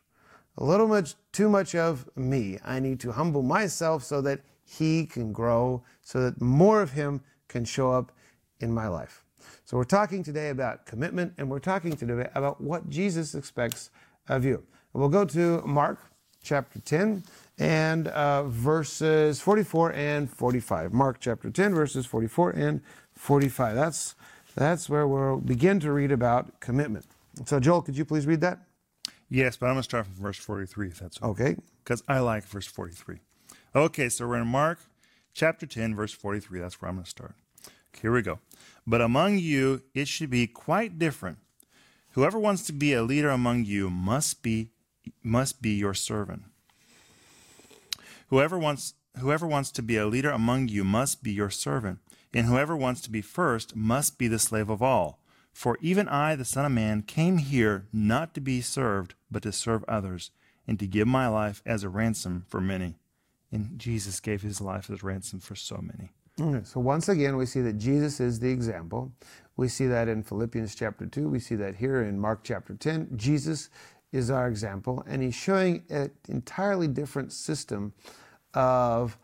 a 0.58 0.64
little 0.64 0.88
much 0.88 1.16
too 1.32 1.50
much 1.50 1.76
of 1.76 2.10
me. 2.16 2.58
I 2.66 2.80
need 2.80 3.00
to 3.02 3.12
humble 3.12 3.44
myself 3.44 4.04
so 4.04 4.22
that 4.22 4.42
he 4.64 5.06
can 5.06 5.32
grow, 5.32 5.84
so 6.02 6.22
that 6.22 6.42
more 6.42 6.82
of 6.82 6.92
him 6.92 7.22
can 7.48 7.64
show 7.64 7.92
up 7.92 8.12
in 8.60 8.74
my 8.74 8.88
life. 8.88 9.24
So 9.66 9.78
we're 9.78 9.84
talking 9.84 10.24
today 10.24 10.50
about 10.50 10.86
commitment 10.86 11.34
and 11.38 11.50
we're 11.50 11.60
talking 11.60 11.96
today 11.96 12.30
about 12.34 12.62
what 12.62 12.90
Jesus 12.90 13.36
expects 13.36 13.90
of 14.28 14.46
you. 14.46 14.64
We'll 14.94 15.10
go 15.10 15.26
to 15.26 15.62
Mark 15.66 16.00
chapter 16.44 16.80
10 16.80 17.24
and 17.60 18.08
uh, 18.08 18.44
verses 18.44 19.42
44 19.42 19.94
and 19.94 20.30
45. 20.30 20.94
Mark 20.94 21.18
chapter 21.20 21.50
10, 21.50 21.74
verses 21.74 22.06
44 22.06 22.52
and 22.52 22.82
45. 23.16 23.76
That's 23.76 24.16
that's 24.56 24.90
where 24.90 25.08
we'll 25.08 25.38
begin 25.38 25.80
to 25.82 25.92
read 25.92 26.12
about 26.12 26.60
commitment. 26.60 27.06
So, 27.46 27.60
Joel, 27.60 27.84
could 27.84 27.96
you 27.96 28.06
please 28.06 28.26
read 28.26 28.42
that? 28.42 28.67
Yes, 29.30 29.58
but 29.58 29.68
I'm 29.68 29.74
going 29.74 29.80
to 29.80 29.84
start 29.84 30.06
from 30.06 30.16
verse 30.16 30.38
43, 30.38 30.88
if 30.88 31.00
that's 31.00 31.22
okay. 31.22 31.56
Because 31.84 32.04
I 32.08 32.20
like 32.20 32.44
verse 32.46 32.68
43. 32.68 33.18
Okay, 33.76 34.10
so 34.10 34.28
we're 34.28 34.38
in 34.38 34.48
Mark 34.48 34.80
chapter 35.34 35.66
10, 35.66 35.96
verse 35.96 36.14
43. 36.14 36.60
That's 36.60 36.82
where 36.82 36.90
I'm 36.90 36.96
going 36.96 37.04
to 37.04 37.10
start. 37.10 37.36
Okay, 37.94 38.02
Here 38.04 38.12
we 38.12 38.22
go. 38.22 38.40
But 38.86 39.02
among 39.02 39.40
you, 39.40 39.84
it 39.94 40.08
should 40.08 40.30
be 40.30 40.48
quite 40.48 40.98
different. 40.98 41.40
Whoever 42.12 42.40
wants 42.40 42.66
to 42.68 42.74
be 42.74 42.94
a 42.94 43.04
leader 43.04 43.30
among 43.30 43.66
you 43.66 43.90
must 43.90 44.42
be 44.42 44.72
must 45.24 45.62
be 45.62 45.70
your 45.70 45.94
servant. 45.94 46.44
Whoever 48.30 48.58
wants 48.58 48.96
whoever 49.20 49.46
wants 49.46 49.72
to 49.72 49.82
be 49.82 49.98
a 49.98 50.08
leader 50.08 50.32
among 50.32 50.68
you 50.68 50.84
must 50.84 51.22
be 51.22 51.32
your 51.32 51.50
servant. 51.50 52.00
And 52.34 52.46
whoever 52.48 52.76
wants 52.76 53.02
to 53.02 53.12
be 53.12 53.22
first 53.22 53.76
must 53.76 54.18
be 54.18 54.28
the 54.28 54.40
slave 54.40 54.70
of 54.70 54.82
all. 54.82 55.20
For 55.58 55.76
even 55.82 56.08
I, 56.08 56.36
the 56.36 56.46
Son 56.46 56.68
of 56.68 56.72
Man, 56.72 57.02
came 57.02 57.40
here 57.40 57.88
not 57.92 58.36
to 58.36 58.40
be 58.40 58.62
served, 58.62 59.16
but 59.32 59.42
to 59.42 59.52
serve 59.52 59.84
others, 59.88 60.30
and 60.68 60.78
to 60.78 60.86
give 60.86 61.08
my 61.08 61.28
life 61.28 61.64
as 61.66 61.84
a 61.84 61.90
ransom 61.90 62.46
for 62.48 62.62
many. 62.62 63.00
And 63.52 63.80
Jesus 63.80 64.20
gave 64.20 64.44
his 64.44 64.62
life 64.62 64.88
as 64.92 65.02
a 65.02 65.06
ransom 65.08 65.40
for 65.40 65.56
so 65.56 65.82
many. 65.82 66.12
Okay, 66.40 66.64
so 66.64 66.80
once 66.80 67.10
again, 67.10 67.38
we 67.38 67.48
see 67.48 67.62
that 67.62 67.80
Jesus 67.80 68.20
is 68.20 68.40
the 68.40 68.52
example. 68.52 69.12
We 69.56 69.68
see 69.68 69.88
that 69.88 70.08
in 70.08 70.22
Philippians 70.22 70.76
chapter 70.76 71.08
2. 71.08 71.28
We 71.28 71.40
see 71.40 71.56
that 71.56 71.78
here 71.78 72.04
in 72.04 72.20
Mark 72.20 72.42
chapter 72.44 72.76
10. 72.76 73.14
Jesus 73.16 73.72
is 74.12 74.30
our 74.30 74.48
example, 74.48 75.04
and 75.08 75.24
he's 75.24 75.34
showing 75.34 75.86
an 75.90 76.12
entirely 76.30 76.88
different 76.88 77.34
system 77.34 77.94
of 78.54 79.18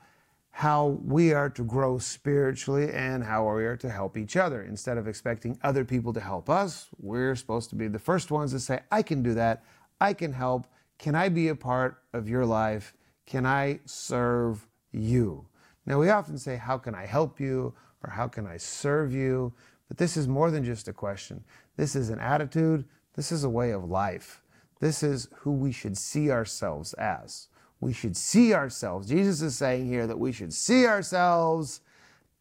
how 0.55 0.99
we 1.03 1.33
are 1.33 1.49
to 1.49 1.63
grow 1.63 1.97
spiritually 1.97 2.91
and 2.93 3.23
how 3.23 3.43
we 3.55 3.65
are 3.65 3.75
to 3.75 3.89
help 3.89 4.15
each 4.15 4.37
other. 4.37 4.61
Instead 4.61 4.99
of 4.99 5.07
expecting 5.07 5.57
other 5.63 5.83
people 5.83 6.13
to 6.13 6.19
help 6.19 6.47
us, 6.47 6.89
we're 6.99 7.35
supposed 7.35 7.71
to 7.71 7.75
be 7.75 7.87
the 7.87 7.97
first 7.97 8.29
ones 8.29 8.51
to 8.51 8.59
say, 8.59 8.79
I 8.91 9.01
can 9.01 9.23
do 9.23 9.33
that. 9.33 9.63
I 9.99 10.13
can 10.13 10.31
help. 10.31 10.67
Can 10.99 11.15
I 11.15 11.29
be 11.29 11.47
a 11.47 11.55
part 11.55 12.03
of 12.13 12.29
your 12.29 12.45
life? 12.45 12.93
Can 13.25 13.47
I 13.47 13.79
serve 13.85 14.67
you? 14.91 15.47
Now, 15.87 15.99
we 15.99 16.11
often 16.11 16.37
say, 16.37 16.55
How 16.55 16.77
can 16.77 16.93
I 16.93 17.07
help 17.07 17.39
you? 17.39 17.73
or 18.03 18.11
How 18.11 18.27
can 18.27 18.45
I 18.45 18.57
serve 18.57 19.11
you? 19.11 19.53
But 19.87 19.97
this 19.97 20.15
is 20.15 20.27
more 20.27 20.51
than 20.51 20.63
just 20.63 20.87
a 20.87 20.93
question. 20.93 21.43
This 21.77 21.95
is 21.95 22.11
an 22.11 22.19
attitude, 22.19 22.85
this 23.15 23.31
is 23.31 23.43
a 23.43 23.49
way 23.49 23.71
of 23.71 23.89
life. 23.89 24.43
This 24.79 25.01
is 25.01 25.29
who 25.33 25.51
we 25.51 25.71
should 25.71 25.97
see 25.97 26.29
ourselves 26.29 26.93
as. 26.93 27.47
We 27.83 27.91
should 27.91 28.15
see 28.15 28.53
ourselves. 28.53 29.09
Jesus 29.09 29.41
is 29.41 29.57
saying 29.57 29.87
here 29.87 30.07
that 30.07 30.17
we 30.17 30.31
should 30.31 30.53
see 30.53 30.87
ourselves 30.87 31.81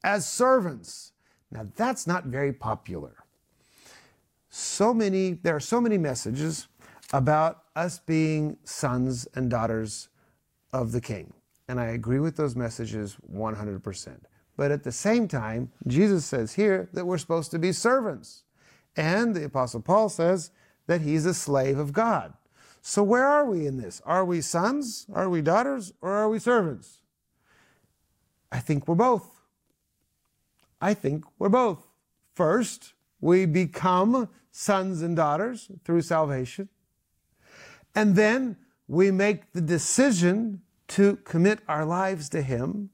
as 0.05 0.25
servants. 0.25 1.11
Now, 1.51 1.67
that's 1.75 2.07
not 2.07 2.27
very 2.27 2.53
popular. 2.53 3.17
So 4.51 4.95
many, 4.95 5.33
there 5.33 5.57
are 5.57 5.61
so 5.61 5.81
many 5.81 5.99
messages 5.99 6.69
about 7.13 7.65
us 7.75 7.99
being 7.99 8.57
sons 8.63 9.27
and 9.35 9.51
daughters 9.51 10.11
of 10.73 10.93
the 10.93 11.01
King. 11.01 11.33
And 11.67 11.81
I 11.81 11.87
agree 11.87 12.21
with 12.21 12.37
those 12.37 12.55
messages 12.55 13.17
100%. 13.35 14.21
But 14.57 14.71
at 14.71 14.85
the 14.85 14.93
same 14.93 15.27
time, 15.27 15.73
Jesus 15.89 16.25
says 16.25 16.55
here 16.55 16.89
that 16.93 17.05
we're 17.05 17.19
supposed 17.19 17.51
to 17.51 17.59
be 17.59 17.73
servants. 17.73 18.45
And 18.97 19.35
the 19.35 19.47
Apostle 19.47 19.81
Paul 19.81 20.09
says 20.09 20.53
that 20.87 21.01
he's 21.01 21.27
a 21.27 21.35
slave 21.35 21.79
of 21.79 21.93
God. 21.93 22.35
So 22.83 23.05
where 23.05 23.25
are 23.25 23.47
we 23.47 23.65
in 23.67 23.77
this? 23.77 24.03
Are 24.05 24.25
we 24.25 24.41
sons? 24.41 25.07
Are 25.15 25.31
we 25.31 25.41
daughters? 25.41 25.93
Or 26.03 26.11
are 26.11 26.29
we 26.29 26.41
servants? 26.41 26.99
I 28.51 28.59
think 28.59 28.89
we're 28.89 28.97
both. 28.97 29.41
I 30.81 30.93
think 30.93 31.25
we're 31.39 31.49
both. 31.49 31.87
First, 32.35 32.95
we 33.21 33.47
become 33.47 34.29
sons 34.51 35.01
and 35.01 35.15
daughters 35.15 35.71
through 35.85 36.03
salvation. 36.03 36.69
And 37.95 38.17
then 38.17 38.57
we 38.89 39.13
make 39.13 39.53
the 39.53 39.61
decision 39.61 40.63
to 40.89 41.17
commit 41.25 41.61
our 41.69 41.85
lives 41.85 42.29
to 42.31 42.43
Him. 42.43 42.91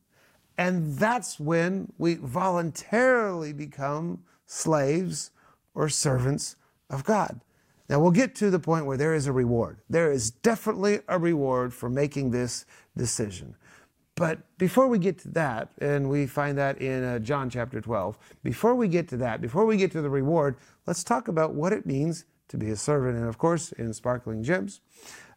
And 0.58 0.98
that's 0.98 1.40
when 1.40 1.92
we 1.96 2.16
voluntarily 2.16 3.54
become 3.54 4.22
slaves 4.44 5.30
or 5.74 5.88
servants 5.88 6.56
of 6.90 7.04
God. 7.04 7.40
Now 7.88 8.00
we'll 8.00 8.10
get 8.10 8.34
to 8.36 8.50
the 8.50 8.58
point 8.58 8.86
where 8.86 8.96
there 8.96 9.14
is 9.14 9.26
a 9.26 9.32
reward. 9.32 9.78
There 9.88 10.12
is 10.12 10.30
definitely 10.30 11.00
a 11.08 11.18
reward 11.18 11.72
for 11.72 11.88
making 11.88 12.30
this 12.30 12.66
decision. 12.96 13.56
But 14.14 14.40
before 14.58 14.88
we 14.88 14.98
get 14.98 15.18
to 15.20 15.28
that, 15.30 15.70
and 15.80 16.10
we 16.10 16.26
find 16.26 16.58
that 16.58 16.82
in 16.82 17.04
uh, 17.04 17.20
John 17.20 17.48
chapter 17.48 17.80
12, 17.80 18.18
before 18.42 18.74
we 18.74 18.88
get 18.88 19.06
to 19.08 19.16
that, 19.18 19.40
before 19.40 19.64
we 19.64 19.76
get 19.76 19.92
to 19.92 20.02
the 20.02 20.10
reward, 20.10 20.56
let's 20.86 21.04
talk 21.04 21.28
about 21.28 21.54
what 21.54 21.72
it 21.72 21.86
means 21.86 22.24
to 22.48 22.58
be 22.58 22.70
a 22.70 22.76
servant. 22.76 23.16
And 23.16 23.28
of 23.28 23.38
course, 23.38 23.70
in 23.72 23.94
Sparkling 23.94 24.42
Gems, 24.42 24.80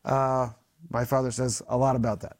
uh, 0.03 0.49
my 0.89 1.05
father 1.05 1.29
says 1.29 1.61
a 1.67 1.77
lot 1.77 1.95
about 1.95 2.21
that. 2.21 2.37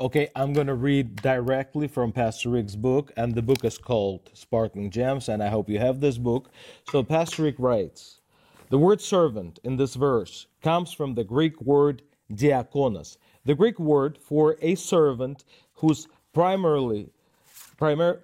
Okay, 0.00 0.28
I'm 0.36 0.52
going 0.52 0.68
to 0.68 0.74
read 0.74 1.16
directly 1.16 1.88
from 1.88 2.12
Pastor 2.12 2.48
Rick's 2.48 2.76
book, 2.76 3.12
and 3.16 3.34
the 3.34 3.42
book 3.42 3.64
is 3.64 3.78
called 3.78 4.30
Sparkling 4.34 4.90
Gems, 4.90 5.28
and 5.28 5.42
I 5.42 5.48
hope 5.48 5.68
you 5.68 5.80
have 5.80 6.00
this 6.00 6.18
book. 6.18 6.50
So, 6.90 7.02
Pastor 7.02 7.42
Rick 7.42 7.56
writes 7.58 8.20
The 8.72 8.78
word 8.78 9.02
servant 9.02 9.58
in 9.64 9.76
this 9.76 9.96
verse 9.96 10.46
comes 10.62 10.94
from 10.94 11.14
the 11.14 11.24
Greek 11.24 11.60
word 11.60 12.00
diakonos, 12.32 13.18
the 13.44 13.54
Greek 13.54 13.78
word 13.78 14.16
for 14.16 14.56
a 14.62 14.76
servant 14.76 15.44
whose 15.74 16.08
primarily, 16.32 17.10
primary, 17.76 18.16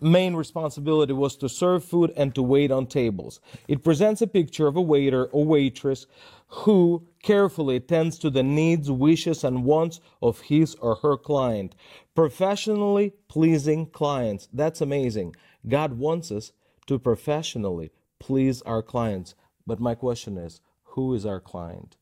main 0.00 0.34
responsibility 0.34 1.12
was 1.12 1.36
to 1.36 1.48
serve 1.48 1.84
food 1.84 2.12
and 2.16 2.34
to 2.34 2.42
wait 2.42 2.72
on 2.72 2.88
tables. 2.88 3.40
It 3.68 3.84
presents 3.84 4.20
a 4.20 4.26
picture 4.26 4.66
of 4.66 4.74
a 4.74 4.82
waiter 4.82 5.26
or 5.26 5.44
waitress 5.44 6.08
who 6.48 7.06
carefully 7.22 7.78
tends 7.78 8.18
to 8.18 8.28
the 8.28 8.42
needs, 8.42 8.90
wishes, 8.90 9.44
and 9.44 9.62
wants 9.62 10.00
of 10.20 10.40
his 10.40 10.74
or 10.80 10.96
her 10.96 11.16
client. 11.16 11.76
Professionally 12.12 13.12
pleasing 13.28 13.86
clients. 13.86 14.48
That's 14.52 14.80
amazing. 14.80 15.36
God 15.68 15.92
wants 15.92 16.32
us 16.32 16.50
to 16.88 16.98
professionally 16.98 17.92
please 18.18 18.62
our 18.62 18.82
clients. 18.82 19.36
But 19.66 19.80
my 19.80 19.94
question 19.94 20.36
is 20.38 20.60
who 20.84 21.14
is 21.14 21.26
our 21.26 21.40
client? 21.40 21.96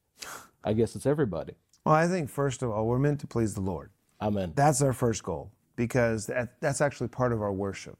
I 0.64 0.72
guess 0.72 0.96
it's 0.96 1.06
everybody. 1.06 1.54
Well, 1.84 1.94
I 1.94 2.06
think 2.06 2.30
first 2.30 2.62
of 2.62 2.70
all, 2.70 2.86
we're 2.86 2.98
meant 2.98 3.20
to 3.20 3.26
please 3.26 3.54
the 3.54 3.60
Lord. 3.60 3.90
Amen. 4.20 4.52
That's 4.54 4.80
our 4.80 4.92
first 4.92 5.22
goal 5.22 5.52
because 5.76 6.26
that, 6.26 6.60
that's 6.60 6.80
actually 6.80 7.08
part 7.08 7.32
of 7.32 7.42
our 7.42 7.52
worship. 7.52 7.98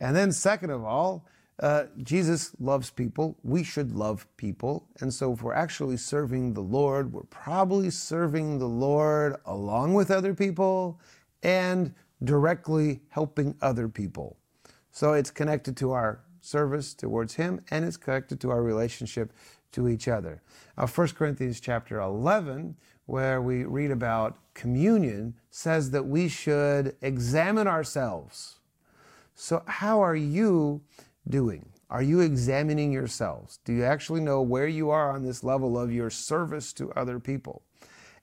And 0.00 0.14
then, 0.14 0.30
second 0.30 0.70
of 0.70 0.84
all, 0.84 1.26
uh, 1.60 1.84
Jesus 2.04 2.52
loves 2.60 2.90
people. 2.90 3.36
We 3.42 3.64
should 3.64 3.92
love 3.96 4.28
people. 4.36 4.86
And 5.00 5.12
so, 5.12 5.32
if 5.32 5.42
we're 5.42 5.54
actually 5.54 5.96
serving 5.96 6.54
the 6.54 6.60
Lord, 6.60 7.12
we're 7.12 7.22
probably 7.24 7.90
serving 7.90 8.60
the 8.60 8.68
Lord 8.68 9.36
along 9.46 9.94
with 9.94 10.10
other 10.12 10.34
people 10.34 11.00
and 11.42 11.92
directly 12.22 13.00
helping 13.08 13.56
other 13.60 13.88
people. 13.88 14.36
So, 14.92 15.14
it's 15.14 15.32
connected 15.32 15.76
to 15.78 15.90
our 15.90 16.20
service 16.48 16.94
towards 16.94 17.34
Him 17.34 17.60
and 17.70 17.84
it's 17.84 17.96
connected 17.96 18.40
to 18.40 18.50
our 18.50 18.62
relationship 18.62 19.32
to 19.72 19.88
each 19.88 20.08
other. 20.08 20.42
Now, 20.76 20.86
1 20.86 21.08
Corinthians 21.08 21.60
chapter 21.60 22.00
11, 22.00 22.76
where 23.06 23.42
we 23.42 23.64
read 23.64 23.90
about 23.90 24.38
communion, 24.54 25.34
says 25.50 25.90
that 25.90 26.06
we 26.06 26.28
should 26.28 26.96
examine 27.02 27.66
ourselves. 27.66 28.60
So, 29.34 29.62
how 29.66 30.00
are 30.00 30.16
you 30.16 30.82
doing? 31.28 31.66
Are 31.90 32.02
you 32.02 32.20
examining 32.20 32.92
yourselves? 32.92 33.60
Do 33.64 33.72
you 33.72 33.84
actually 33.84 34.20
know 34.20 34.42
where 34.42 34.66
you 34.66 34.90
are 34.90 35.10
on 35.10 35.24
this 35.24 35.42
level 35.42 35.78
of 35.78 35.92
your 35.92 36.10
service 36.10 36.72
to 36.74 36.92
other 36.92 37.18
people? 37.18 37.62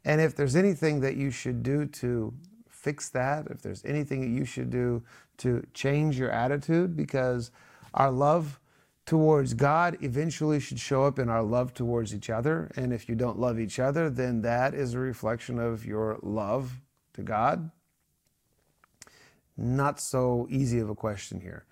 And 0.04 0.22
if 0.22 0.36
there's 0.36 0.56
anything 0.56 1.00
that 1.00 1.16
you 1.16 1.32
should 1.32 1.64
do 1.64 1.86
to 1.88 2.34
fix 2.70 3.10
that, 3.10 3.48
if 3.50 3.62
there's 3.64 3.84
anything 3.86 4.22
that 4.22 4.30
you 4.30 4.46
should 4.46 4.70
do 4.70 5.04
to 5.38 5.66
change 5.74 6.20
your 6.20 6.30
attitude, 6.30 6.96
because 6.96 7.50
our 7.96 8.12
love 8.12 8.60
towards 9.06 9.54
God 9.54 9.98
eventually 10.02 10.60
should 10.60 10.80
show 10.80 11.04
up 11.04 11.20
in 11.20 11.30
our 11.30 11.44
love 11.44 11.74
towards 11.74 12.14
each 12.14 12.30
other. 12.30 12.72
And 12.76 12.92
if 12.92 13.08
you 13.08 13.16
don't 13.16 13.40
love 13.40 13.60
each 13.60 13.80
other, 13.80 14.10
then 14.10 14.42
that 14.42 14.74
is 14.74 14.94
a 14.94 15.00
reflection 15.00 15.60
of 15.60 15.86
your 15.86 16.20
love 16.22 16.82
to 17.14 17.22
God. 17.22 17.72
Not 19.58 20.00
so 20.00 20.48
easy 20.50 20.80
of 20.80 20.90
a 20.90 20.96
question 20.96 21.40
here. 21.40 21.66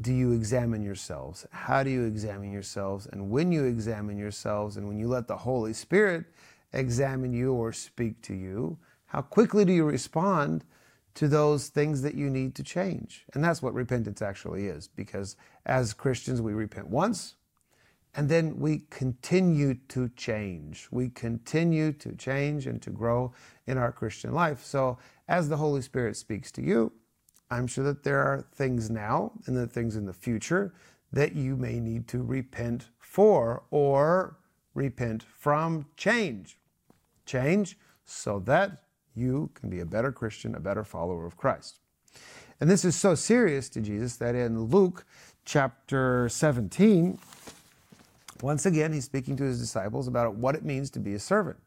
Do 0.00 0.12
you 0.12 0.32
examine 0.32 0.82
yourselves? 0.82 1.46
How 1.50 1.82
do 1.82 1.90
you 1.90 2.04
examine 2.04 2.52
yourselves? 2.52 3.06
And 3.06 3.30
when 3.30 3.52
you 3.52 3.64
examine 3.64 4.16
yourselves 4.16 4.76
and 4.76 4.88
when 4.88 4.98
you 4.98 5.08
let 5.08 5.28
the 5.28 5.36
Holy 5.36 5.72
Spirit 5.72 6.24
examine 6.72 7.32
you 7.32 7.52
or 7.52 7.72
speak 7.72 8.22
to 8.22 8.34
you, 8.34 8.78
how 9.06 9.22
quickly 9.22 9.64
do 9.64 9.72
you 9.72 9.84
respond 9.84 10.64
to 11.14 11.28
those 11.28 11.68
things 11.68 12.02
that 12.02 12.14
you 12.14 12.30
need 12.30 12.54
to 12.54 12.62
change. 12.62 13.24
And 13.34 13.42
that's 13.42 13.62
what 13.62 13.74
repentance 13.74 14.22
actually 14.22 14.66
is, 14.66 14.88
because 14.88 15.36
as 15.66 15.92
Christians, 15.92 16.40
we 16.40 16.52
repent 16.52 16.88
once 16.88 17.34
and 18.14 18.28
then 18.28 18.58
we 18.58 18.84
continue 18.90 19.74
to 19.88 20.08
change. 20.10 20.88
We 20.90 21.10
continue 21.10 21.92
to 21.92 22.12
change 22.16 22.66
and 22.66 22.82
to 22.82 22.90
grow 22.90 23.32
in 23.66 23.78
our 23.78 23.92
Christian 23.92 24.32
life. 24.32 24.64
So 24.64 24.98
as 25.28 25.48
the 25.48 25.56
Holy 25.56 25.82
Spirit 25.82 26.16
speaks 26.16 26.50
to 26.52 26.62
you, 26.62 26.92
I'm 27.50 27.66
sure 27.66 27.84
that 27.84 28.04
there 28.04 28.18
are 28.18 28.46
things 28.54 28.90
now 28.90 29.32
and 29.46 29.56
the 29.56 29.66
things 29.66 29.96
in 29.96 30.06
the 30.06 30.12
future 30.12 30.74
that 31.12 31.34
you 31.34 31.56
may 31.56 31.80
need 31.80 32.06
to 32.08 32.22
repent 32.22 32.88
for 32.98 33.64
or 33.70 34.36
repent 34.74 35.22
from 35.22 35.86
change. 35.96 36.58
Change 37.26 37.76
so 38.04 38.38
that 38.40 38.84
you 39.20 39.50
can 39.54 39.68
be 39.68 39.80
a 39.80 39.86
better 39.86 40.10
Christian, 40.10 40.54
a 40.54 40.60
better 40.60 40.84
follower 40.84 41.26
of 41.26 41.36
Christ. 41.36 41.78
And 42.60 42.70
this 42.70 42.84
is 42.84 42.96
so 42.96 43.14
serious 43.14 43.68
to 43.70 43.80
Jesus 43.80 44.16
that 44.16 44.34
in 44.34 44.64
Luke 44.64 45.04
chapter 45.44 46.28
17, 46.28 47.18
once 48.42 48.66
again, 48.66 48.92
he's 48.92 49.04
speaking 49.04 49.36
to 49.36 49.44
his 49.44 49.60
disciples 49.60 50.08
about 50.08 50.34
what 50.34 50.54
it 50.54 50.64
means 50.64 50.90
to 50.90 51.00
be 51.00 51.14
a 51.14 51.18
servant. 51.18 51.58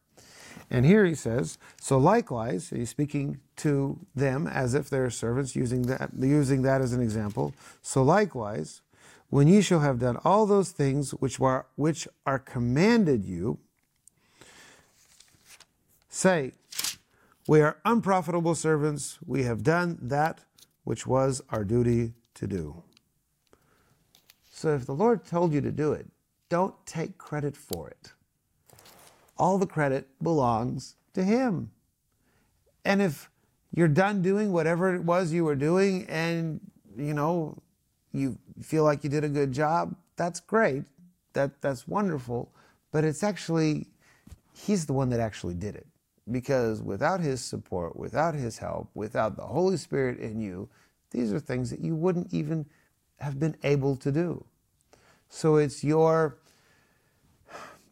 And 0.69 0.86
here 0.86 1.05
he 1.05 1.15
says, 1.15 1.57
so 1.79 1.98
likewise, 1.98 2.69
he's 2.69 2.89
speaking 2.89 3.39
to 3.57 4.00
them 4.15 4.48
as 4.48 4.74
if 4.74 4.89
they're 4.89 5.10
servants, 5.10 5.55
using 5.55 5.83
that, 5.83 6.12
using 6.19 6.62
that 6.63 6.81
as 6.81 6.93
an 6.93 7.01
example. 7.01 7.53
So 7.81 8.01
likewise, 8.03 8.81
when 9.29 9.48
ye 9.48 9.62
shall 9.62 9.79
have 9.79 10.00
done 10.00 10.17
all 10.24 10.45
those 10.45 10.72
things 10.72 11.12
which 11.12 11.39
are, 11.41 11.65
which 11.75 12.07
are 12.25 12.39
commanded 12.39 13.25
you, 13.25 13.57
say, 16.07 16.51
we 17.47 17.62
are 17.62 17.77
unprofitable 17.83 18.55
servants. 18.55 19.19
We 19.25 19.43
have 19.43 19.63
done 19.63 19.97
that 20.01 20.41
which 20.83 21.07
was 21.07 21.41
our 21.50 21.63
duty 21.63 22.13
to 22.35 22.47
do. 22.47 22.83
So 24.51 24.75
if 24.75 24.85
the 24.85 24.93
Lord 24.93 25.25
told 25.25 25.53
you 25.53 25.62
to 25.62 25.71
do 25.71 25.93
it, 25.93 26.07
don't 26.50 26.73
take 26.85 27.17
credit 27.17 27.55
for 27.57 27.89
it. 27.89 28.13
All 29.38 29.57
the 29.57 29.65
credit 29.65 30.07
belongs 30.21 30.95
to 31.13 31.23
Him. 31.23 31.71
And 32.85 33.01
if 33.01 33.29
you're 33.73 33.88
done 33.88 34.21
doing 34.21 34.51
whatever 34.51 34.93
it 34.93 35.03
was 35.03 35.33
you 35.33 35.45
were 35.45 35.55
doing 35.55 36.05
and, 36.07 36.59
you 36.95 37.13
know, 37.13 37.57
you 38.12 38.38
feel 38.62 38.83
like 38.83 39.03
you 39.03 39.09
did 39.09 39.23
a 39.23 39.29
good 39.29 39.51
job, 39.51 39.95
that's 40.15 40.39
great. 40.39 40.83
That, 41.33 41.62
that's 41.62 41.88
wonderful. 41.88 42.53
But 42.91 43.03
it's 43.03 43.23
actually, 43.23 43.88
He's 44.53 44.85
the 44.85 44.93
one 44.93 45.09
that 45.09 45.19
actually 45.19 45.55
did 45.55 45.75
it. 45.75 45.88
Because 46.31 46.81
without 46.81 47.19
His 47.19 47.43
support, 47.43 47.95
without 47.95 48.35
His 48.35 48.57
help, 48.57 48.89
without 48.93 49.35
the 49.35 49.45
Holy 49.45 49.77
Spirit 49.77 50.19
in 50.19 50.39
you, 50.39 50.69
these 51.11 51.33
are 51.33 51.39
things 51.39 51.69
that 51.69 51.79
you 51.79 51.95
wouldn't 51.95 52.33
even 52.33 52.65
have 53.19 53.39
been 53.39 53.55
able 53.63 53.95
to 53.97 54.11
do. 54.11 54.45
So 55.29 55.55
it's 55.57 55.83
your 55.83 56.37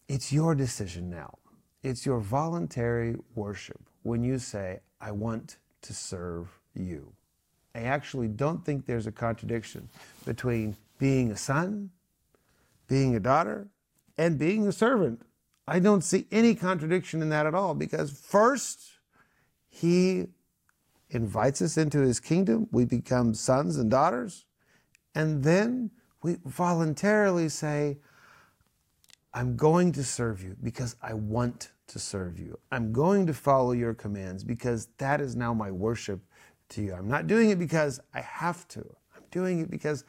it's 0.07 0.33
your 0.33 0.55
decision 0.55 1.09
now. 1.09 1.37
It's 1.83 2.05
your 2.05 2.19
voluntary 2.19 3.15
worship 3.33 3.79
when 4.03 4.23
you 4.23 4.39
say, 4.39 4.81
I 4.99 5.11
want 5.11 5.57
to 5.83 5.93
serve 5.93 6.49
you. 6.75 7.13
I 7.73 7.83
actually 7.83 8.27
don't 8.27 8.65
think 8.65 8.85
there's 8.85 9.07
a 9.07 9.11
contradiction 9.11 9.87
between 10.25 10.75
being 10.99 11.31
a 11.31 11.37
son, 11.37 11.91
being 12.87 13.15
a 13.15 13.19
daughter, 13.19 13.69
and 14.17 14.37
being 14.37 14.67
a 14.67 14.71
servant. 14.71 15.21
I 15.67 15.79
don't 15.79 16.03
see 16.03 16.27
any 16.31 16.55
contradiction 16.55 17.21
in 17.21 17.29
that 17.29 17.45
at 17.45 17.55
all 17.55 17.73
because 17.73 18.11
first, 18.11 18.81
he 19.67 20.27
invites 21.09 21.61
us 21.61 21.77
into 21.77 21.99
his 21.99 22.19
kingdom. 22.19 22.67
We 22.71 22.85
become 22.85 23.33
sons 23.33 23.77
and 23.77 23.89
daughters. 23.89 24.45
And 25.15 25.43
then 25.43 25.91
we 26.23 26.37
voluntarily 26.45 27.49
say, 27.49 27.99
I'm 29.33 29.55
going 29.55 29.91
to 29.93 30.03
serve 30.03 30.43
you 30.43 30.57
because 30.61 30.95
I 31.01 31.13
want 31.13 31.71
to 31.87 31.99
serve 31.99 32.39
you. 32.39 32.57
I'm 32.71 32.91
going 32.91 33.25
to 33.27 33.33
follow 33.33 33.71
your 33.71 33.93
commands 33.93 34.43
because 34.43 34.87
that 34.97 35.21
is 35.21 35.35
now 35.35 35.53
my 35.53 35.71
worship 35.71 36.21
to 36.69 36.81
you. 36.81 36.93
I'm 36.93 37.07
not 37.07 37.27
doing 37.27 37.49
it 37.49 37.59
because 37.59 37.99
I 38.13 38.21
have 38.21 38.67
to. 38.69 38.79
I'm 39.15 39.23
doing 39.31 39.59
it 39.59 39.69
because 39.69 40.05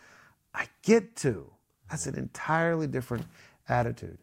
I 0.54 0.66
get 0.82 1.16
to. 1.16 1.50
That's 1.90 2.06
an 2.06 2.16
entirely 2.16 2.87
different 2.87 3.26
attitude. 3.68 4.18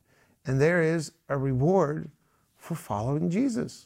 And 0.49 0.59
there 0.59 0.81
is 0.81 1.11
a 1.29 1.37
reward 1.37 2.09
for 2.57 2.73
following 2.73 3.29
Jesus. 3.29 3.85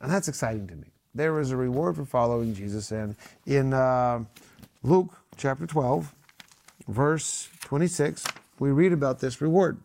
And 0.00 0.10
that's 0.10 0.26
exciting 0.26 0.66
to 0.66 0.74
me. 0.74 0.88
There 1.14 1.38
is 1.38 1.52
a 1.52 1.56
reward 1.56 1.94
for 1.94 2.04
following 2.04 2.52
Jesus. 2.52 2.90
And 2.90 3.14
in 3.46 3.72
uh, 3.72 4.24
Luke 4.82 5.12
chapter 5.36 5.68
12, 5.68 6.12
verse 6.88 7.48
26, 7.60 8.26
we 8.58 8.72
read 8.72 8.92
about 8.92 9.20
this 9.20 9.40
reward. 9.40 9.80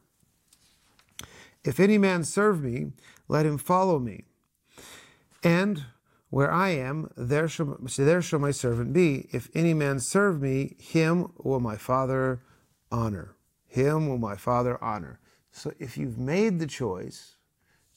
If 1.63 1.79
any 1.79 1.99
man 1.99 2.23
serve 2.23 2.63
me, 2.63 2.93
let 3.27 3.45
him 3.45 3.59
follow 3.59 3.99
me. 3.99 4.23
And 5.43 5.85
where 6.31 6.51
I 6.51 6.69
am, 6.69 7.11
there 7.15 7.47
shall, 7.47 7.77
there 7.99 8.23
shall 8.23 8.39
my 8.39 8.49
servant 8.49 8.93
be. 8.93 9.27
If 9.31 9.47
any 9.53 9.75
man 9.75 9.99
serve 9.99 10.41
me, 10.41 10.75
him 10.79 11.33
will 11.43 11.59
my 11.59 11.77
Father 11.77 12.41
honor. 12.91 13.35
Him 13.67 14.09
will 14.09 14.17
my 14.17 14.35
Father 14.35 14.83
honor. 14.83 15.19
So 15.53 15.71
if 15.79 15.97
you've 15.97 16.17
made 16.17 16.59
the 16.59 16.67
choice 16.67 17.35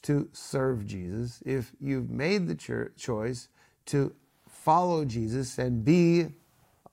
to 0.03 0.29
serve 0.31 0.85
Jesus, 0.85 1.41
if 1.45 1.73
you've 1.81 2.09
made 2.09 2.47
the 2.47 2.55
cho- 2.55 2.89
choice 2.95 3.49
to 3.87 4.13
follow 4.47 5.03
Jesus 5.05 5.57
and 5.57 5.83
be 5.83 6.27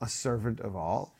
a 0.00 0.08
servant 0.08 0.60
of 0.60 0.74
all, 0.74 1.14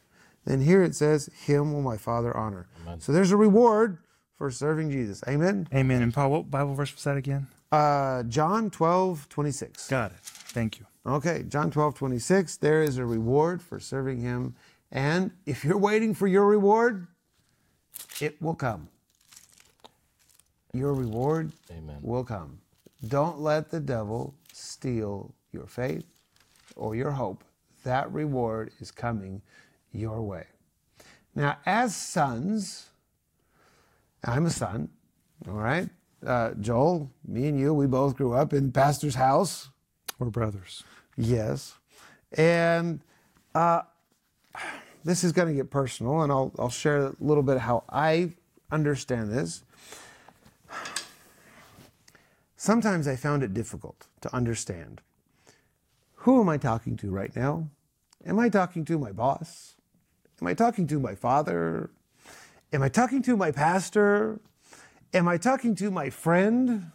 then 0.47 0.63
here 0.63 0.83
it 0.83 0.95
says, 0.95 1.29
Him 1.47 1.73
will 1.73 1.83
my 1.83 1.99
Father 1.99 2.37
honor. 2.37 2.67
Amen. 2.83 3.01
So 3.01 3.13
there's 3.13 3.33
a 3.33 3.37
reward 3.37 3.99
for 4.37 4.51
serving 4.51 4.91
Jesus. 4.91 5.23
Amen. 5.29 5.69
Amen. 5.73 6.03
And 6.03 6.13
Paul, 6.13 6.31
what 6.31 6.51
Bible 6.51 6.75
verse 6.75 6.95
was 6.95 7.05
that 7.05 7.17
again? 7.17 7.47
Uh, 7.71 8.23
John 8.25 8.71
12, 8.71 9.29
26. 9.29 9.89
Got 9.89 10.13
it. 10.13 10.19
Thank 10.23 10.79
you. 10.79 10.87
Okay, 11.07 11.45
John 11.49 11.71
12, 11.71 11.95
26. 11.95 12.57
There 12.57 12.83
is 12.83 12.97
a 12.97 13.05
reward 13.05 13.61
for 13.61 13.79
serving 13.79 14.21
him. 14.21 14.55
And 14.91 15.33
if 15.45 15.65
you're 15.65 15.79
waiting 15.79 16.15
for 16.15 16.27
your 16.27 16.47
reward, 16.47 17.09
it 18.21 18.41
will 18.41 18.55
come. 18.55 18.89
Your 20.75 20.93
reward 20.93 21.53
Amen. 21.71 21.99
will 22.03 22.25
come. 22.25 22.59
Don't 23.07 23.39
let 23.41 23.71
the 23.71 23.81
devil 23.81 24.35
steal 24.53 25.33
your 25.53 25.67
faith 25.67 26.05
or 26.77 26.97
your 26.97 27.13
hope. 27.13 27.45
That 27.85 28.13
reward 28.13 28.73
is 28.81 28.91
coming 28.91 29.41
your 29.93 30.21
way. 30.23 30.47
Now, 31.35 31.59
as 31.65 31.95
sons, 31.95 32.91
I'm 34.25 34.47
a 34.47 34.51
son, 34.51 34.89
all 35.49 35.55
right? 35.55 35.89
Uh, 36.25 36.53
Joel, 36.61 37.11
me 37.27 37.49
and 37.49 37.59
you, 37.59 37.75
we 37.75 37.87
both 37.87 38.17
grew 38.17 38.33
up 38.33 38.53
in 38.53 38.73
pastor's 38.73 39.15
house. 39.17 39.69
We're 40.19 40.31
brothers. 40.31 40.83
Yes. 41.17 41.75
And 42.33 43.01
uh, 43.55 43.83
this 45.05 45.23
is 45.23 45.33
going 45.33 45.49
to 45.49 45.55
get 45.55 45.71
personal, 45.71 46.23
and 46.23 46.33
I'll, 46.33 46.53
I'll 46.59 46.71
share 46.71 47.07
a 47.07 47.13
little 47.21 47.43
bit 47.43 47.59
how 47.59 47.85
I 47.89 48.33
understand 48.71 49.31
this. 49.31 49.63
Sometimes 52.65 53.07
I 53.07 53.15
found 53.15 53.43
it 53.43 53.53
difficult 53.53 54.07
to 54.23 54.35
understand. 54.35 55.03
Who 56.25 56.41
am 56.41 56.49
I 56.49 56.57
talking 56.57 56.97
to 56.97 57.11
right 57.11 57.37
now? 57.37 57.69
Am 58.25 58.39
I 58.39 58.49
talking 58.49 58.87
to 58.87 58.99
my 58.99 59.13
boss? 59.13 59.75
Am 60.41 60.47
I 60.47 60.55
talking 60.55 60.87
to 60.87 60.99
my 60.99 61.15
father? 61.15 61.91
Am 62.73 62.83
I 62.83 62.89
talking 62.89 63.21
to 63.25 63.37
my 63.37 63.51
pastor? 63.51 64.41
Am 65.13 65.29
I 65.29 65.37
talking 65.37 65.75
to 65.75 65.91
my 65.91 66.09
friend? 66.09 66.91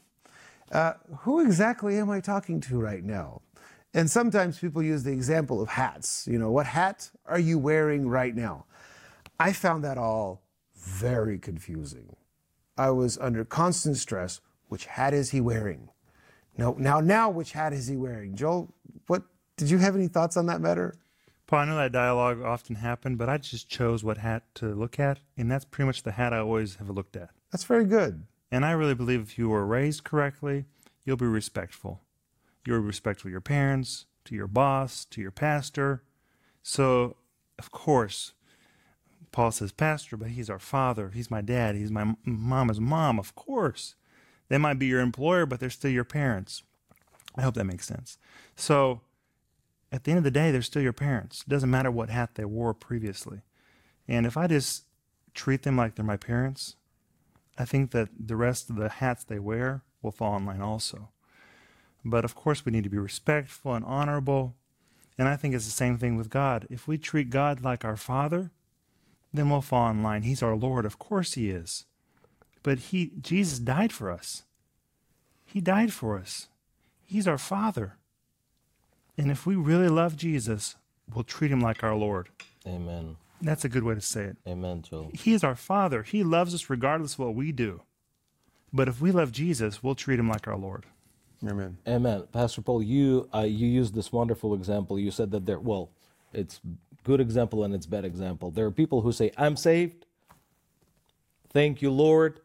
Uh, 0.71 0.93
who 1.19 1.39
exactly 1.39 1.99
am 1.99 2.09
I 2.09 2.19
talking 2.19 2.59
to 2.61 2.79
right 2.79 3.03
now? 3.03 3.43
And 3.93 4.09
sometimes 4.09 4.57
people 4.57 4.81
use 4.81 5.03
the 5.03 5.11
example 5.11 5.61
of 5.61 5.69
hats. 5.69 6.27
You 6.27 6.39
know, 6.39 6.49
what 6.49 6.65
hat 6.65 7.11
are 7.27 7.37
you 7.37 7.59
wearing 7.59 8.09
right 8.09 8.35
now? 8.35 8.65
I 9.39 9.53
found 9.53 9.83
that 9.83 9.99
all 9.99 10.41
very 10.75 11.37
confusing. 11.37 12.15
I 12.75 12.89
was 12.89 13.19
under 13.19 13.45
constant 13.45 13.97
stress. 13.97 14.41
Which 14.69 14.85
hat 14.85 15.13
is 15.13 15.31
he 15.31 15.41
wearing? 15.41 15.89
No, 16.57 16.75
now, 16.77 16.99
now, 16.99 17.29
which 17.29 17.51
hat 17.51 17.73
is 17.73 17.87
he 17.87 17.97
wearing? 17.97 18.35
Joel, 18.35 18.73
what 19.07 19.23
did 19.57 19.69
you 19.69 19.77
have 19.79 19.95
any 19.95 20.07
thoughts 20.07 20.37
on 20.37 20.45
that 20.45 20.61
matter? 20.61 20.95
Paul, 21.47 21.59
I 21.59 21.65
know 21.65 21.75
that 21.77 21.91
dialogue 21.91 22.41
often 22.41 22.75
happened, 22.75 23.17
but 23.17 23.27
I 23.27 23.37
just 23.37 23.67
chose 23.67 24.03
what 24.03 24.19
hat 24.19 24.43
to 24.55 24.67
look 24.75 24.99
at, 24.99 25.19
and 25.35 25.51
that's 25.51 25.65
pretty 25.65 25.87
much 25.87 26.03
the 26.03 26.11
hat 26.11 26.31
I 26.31 26.39
always 26.39 26.75
have 26.75 26.89
looked 26.89 27.15
at. 27.15 27.31
That's 27.51 27.63
very 27.63 27.85
good. 27.85 28.25
And 28.51 28.65
I 28.65 28.71
really 28.71 28.93
believe 28.93 29.21
if 29.21 29.37
you 29.37 29.49
were 29.49 29.65
raised 29.65 30.03
correctly, 30.03 30.65
you'll 31.03 31.17
be 31.17 31.25
respectful. 31.25 32.01
You'll 32.65 32.81
be 32.81 32.87
respectful 32.87 33.29
to 33.29 33.31
your 33.31 33.41
parents, 33.41 34.05
to 34.25 34.35
your 34.35 34.47
boss, 34.47 35.05
to 35.05 35.21
your 35.21 35.31
pastor. 35.31 36.03
So, 36.61 37.15
of 37.57 37.71
course, 37.71 38.33
Paul 39.31 39.51
says 39.51 39.71
pastor, 39.71 40.17
but 40.17 40.29
he's 40.29 40.49
our 40.49 40.59
father. 40.59 41.09
He's 41.09 41.31
my 41.31 41.41
dad. 41.41 41.75
He's 41.75 41.91
my 41.91 42.15
mama's 42.23 42.79
mom. 42.79 43.17
Of 43.17 43.33
course. 43.33 43.95
They 44.49 44.57
might 44.57 44.79
be 44.79 44.87
your 44.87 44.99
employer, 44.99 45.45
but 45.45 45.59
they're 45.59 45.69
still 45.69 45.91
your 45.91 46.03
parents. 46.03 46.63
I 47.35 47.43
hope 47.43 47.55
that 47.55 47.65
makes 47.65 47.87
sense. 47.87 48.17
So, 48.55 49.01
at 49.91 50.03
the 50.03 50.11
end 50.11 50.19
of 50.19 50.23
the 50.23 50.31
day, 50.31 50.51
they're 50.51 50.61
still 50.61 50.81
your 50.81 50.93
parents. 50.93 51.43
It 51.47 51.49
doesn't 51.49 51.69
matter 51.69 51.89
what 51.89 52.09
hat 52.09 52.35
they 52.35 52.45
wore 52.45 52.73
previously. 52.73 53.41
And 54.07 54.25
if 54.25 54.37
I 54.37 54.47
just 54.47 54.85
treat 55.33 55.63
them 55.63 55.77
like 55.77 55.95
they're 55.95 56.05
my 56.05 56.17
parents, 56.17 56.75
I 57.57 57.65
think 57.65 57.91
that 57.91 58.09
the 58.19 58.35
rest 58.35 58.69
of 58.69 58.75
the 58.75 58.89
hats 58.89 59.23
they 59.23 59.39
wear 59.39 59.83
will 60.01 60.11
fall 60.11 60.35
in 60.37 60.45
line 60.45 60.61
also. 60.61 61.09
But 62.05 62.25
of 62.25 62.35
course, 62.35 62.65
we 62.65 62.71
need 62.71 62.83
to 62.85 62.89
be 62.89 62.97
respectful 62.97 63.73
and 63.73 63.85
honorable. 63.85 64.55
And 65.17 65.27
I 65.27 65.35
think 65.35 65.53
it's 65.53 65.65
the 65.65 65.71
same 65.71 65.97
thing 65.97 66.15
with 66.15 66.29
God. 66.29 66.65
If 66.69 66.87
we 66.87 66.97
treat 66.97 67.29
God 67.29 67.63
like 67.63 67.83
our 67.83 67.97
Father, 67.97 68.51
then 69.33 69.49
we'll 69.49 69.61
fall 69.61 69.89
in 69.89 70.01
line. 70.01 70.23
He's 70.23 70.41
our 70.41 70.55
Lord. 70.55 70.85
Of 70.85 70.97
course, 70.97 71.33
He 71.33 71.49
is. 71.49 71.85
But 72.63 72.79
He, 72.79 73.11
Jesus 73.21 73.59
died 73.59 73.91
for 73.91 74.11
us. 74.11 74.43
He 75.45 75.61
died 75.61 75.93
for 75.93 76.17
us. 76.17 76.47
He's 77.05 77.27
our 77.27 77.37
Father. 77.37 77.97
And 79.17 79.31
if 79.31 79.45
we 79.45 79.55
really 79.55 79.89
love 79.89 80.15
Jesus, 80.15 80.75
we'll 81.13 81.23
treat 81.23 81.51
Him 81.51 81.61
like 81.61 81.83
our 81.83 81.95
Lord. 81.95 82.29
Amen. 82.67 83.17
That's 83.41 83.65
a 83.65 83.69
good 83.69 83.83
way 83.83 83.95
to 83.95 84.01
say 84.01 84.23
it. 84.23 84.37
Amen, 84.47 84.81
Joel. 84.81 85.11
He 85.13 85.33
is 85.33 85.43
our 85.43 85.55
Father. 85.55 86.03
He 86.03 86.23
loves 86.23 86.53
us 86.53 86.69
regardless 86.69 87.13
of 87.13 87.19
what 87.19 87.35
we 87.35 87.51
do. 87.51 87.81
But 88.71 88.87
if 88.87 89.01
we 89.01 89.11
love 89.11 89.31
Jesus, 89.31 89.81
we'll 89.81 89.95
treat 89.95 90.19
him 90.19 90.29
like 90.29 90.47
our 90.47 90.57
Lord. 90.57 90.85
Amen. 91.47 91.77
Amen. 91.87 92.23
Pastor 92.31 92.61
Paul, 92.61 92.83
you 92.83 93.29
uh, 93.33 93.39
you 93.39 93.67
used 93.67 93.95
this 93.95 94.11
wonderful 94.11 94.53
example. 94.53 94.99
You 94.99 95.09
said 95.09 95.31
that 95.31 95.45
there, 95.45 95.59
well, 95.59 95.89
it's 96.33 96.59
good 97.03 97.21
example 97.21 97.63
and 97.63 97.73
it's 97.73 97.85
bad 97.85 98.03
example. 98.03 98.51
There 98.51 98.65
are 98.65 98.71
people 98.71 99.01
who 99.01 99.13
say, 99.13 99.31
"I'm 99.37 99.55
saved. 99.55 100.05
Thank 101.51 101.81
you, 101.81 101.91
Lord. 101.91 102.41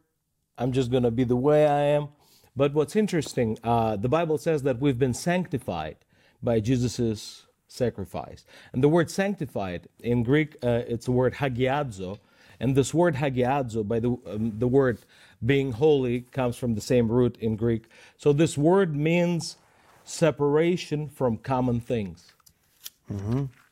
I'm 0.59 0.73
just 0.73 0.91
gonna 0.91 1.11
be 1.11 1.25
the 1.25 1.37
way 1.37 1.67
I 1.67 1.83
am." 1.83 2.09
But 2.57 2.73
what's 2.75 2.97
interesting, 2.97 3.59
uh, 3.65 3.97
the 3.97 4.09
Bible 4.09 4.39
says 4.39 4.63
that 4.63 4.81
we've 4.81 4.99
been 4.99 5.15
sanctified 5.15 5.97
by 6.43 6.61
Jesus's 6.61 7.47
sacrifice, 7.67 8.45
and 8.73 8.83
the 8.83 8.89
word 8.89 9.11
"sanctified" 9.11 9.89
in 10.01 10.23
Greek, 10.23 10.57
uh, 10.63 10.83
it's 10.87 11.07
the 11.07 11.13
word 11.13 11.35
hagiadzo, 11.35 12.19
and 12.61 12.77
this 12.77 12.95
word 12.95 13.17
hagiadzo, 13.17 13.87
by 13.87 13.99
the 13.99 14.17
um, 14.27 14.53
the 14.59 14.69
word 14.69 14.99
being 15.45 15.73
holy 15.73 16.21
comes 16.21 16.57
from 16.57 16.75
the 16.75 16.81
same 16.81 17.11
root 17.11 17.37
in 17.41 17.57
Greek. 17.57 17.87
So 18.17 18.33
this 18.33 18.57
word 18.57 18.95
means 18.95 19.57
separation 20.05 21.09
from 21.09 21.39
common 21.39 21.81
things. 21.81 22.33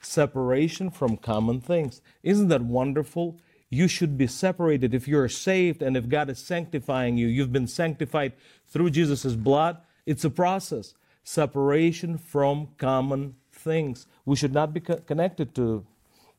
Separation 0.01 0.90
from 0.90 1.16
common 1.16 1.61
things. 1.61 2.03
Isn't 2.23 2.49
that 2.49 2.62
wonderful? 2.62 3.38
You 3.72 3.88
should 3.88 4.18
be 4.18 4.26
separated 4.26 4.92
if 4.92 5.08
you're 5.08 5.30
saved 5.30 5.80
and 5.80 5.96
if 5.96 6.06
God 6.06 6.28
is 6.28 6.38
sanctifying 6.38 7.16
you. 7.16 7.26
You've 7.26 7.54
been 7.54 7.66
sanctified 7.66 8.35
through 8.66 8.90
Jesus' 8.90 9.35
blood. 9.35 9.78
It's 10.04 10.26
a 10.26 10.30
process. 10.30 10.92
Separation 11.24 12.18
from 12.18 12.68
common 12.76 13.37
things. 13.50 14.06
We 14.26 14.37
should 14.37 14.52
not 14.52 14.74
be 14.74 14.80
co- 14.80 14.96
connected 14.96 15.54
to 15.54 15.87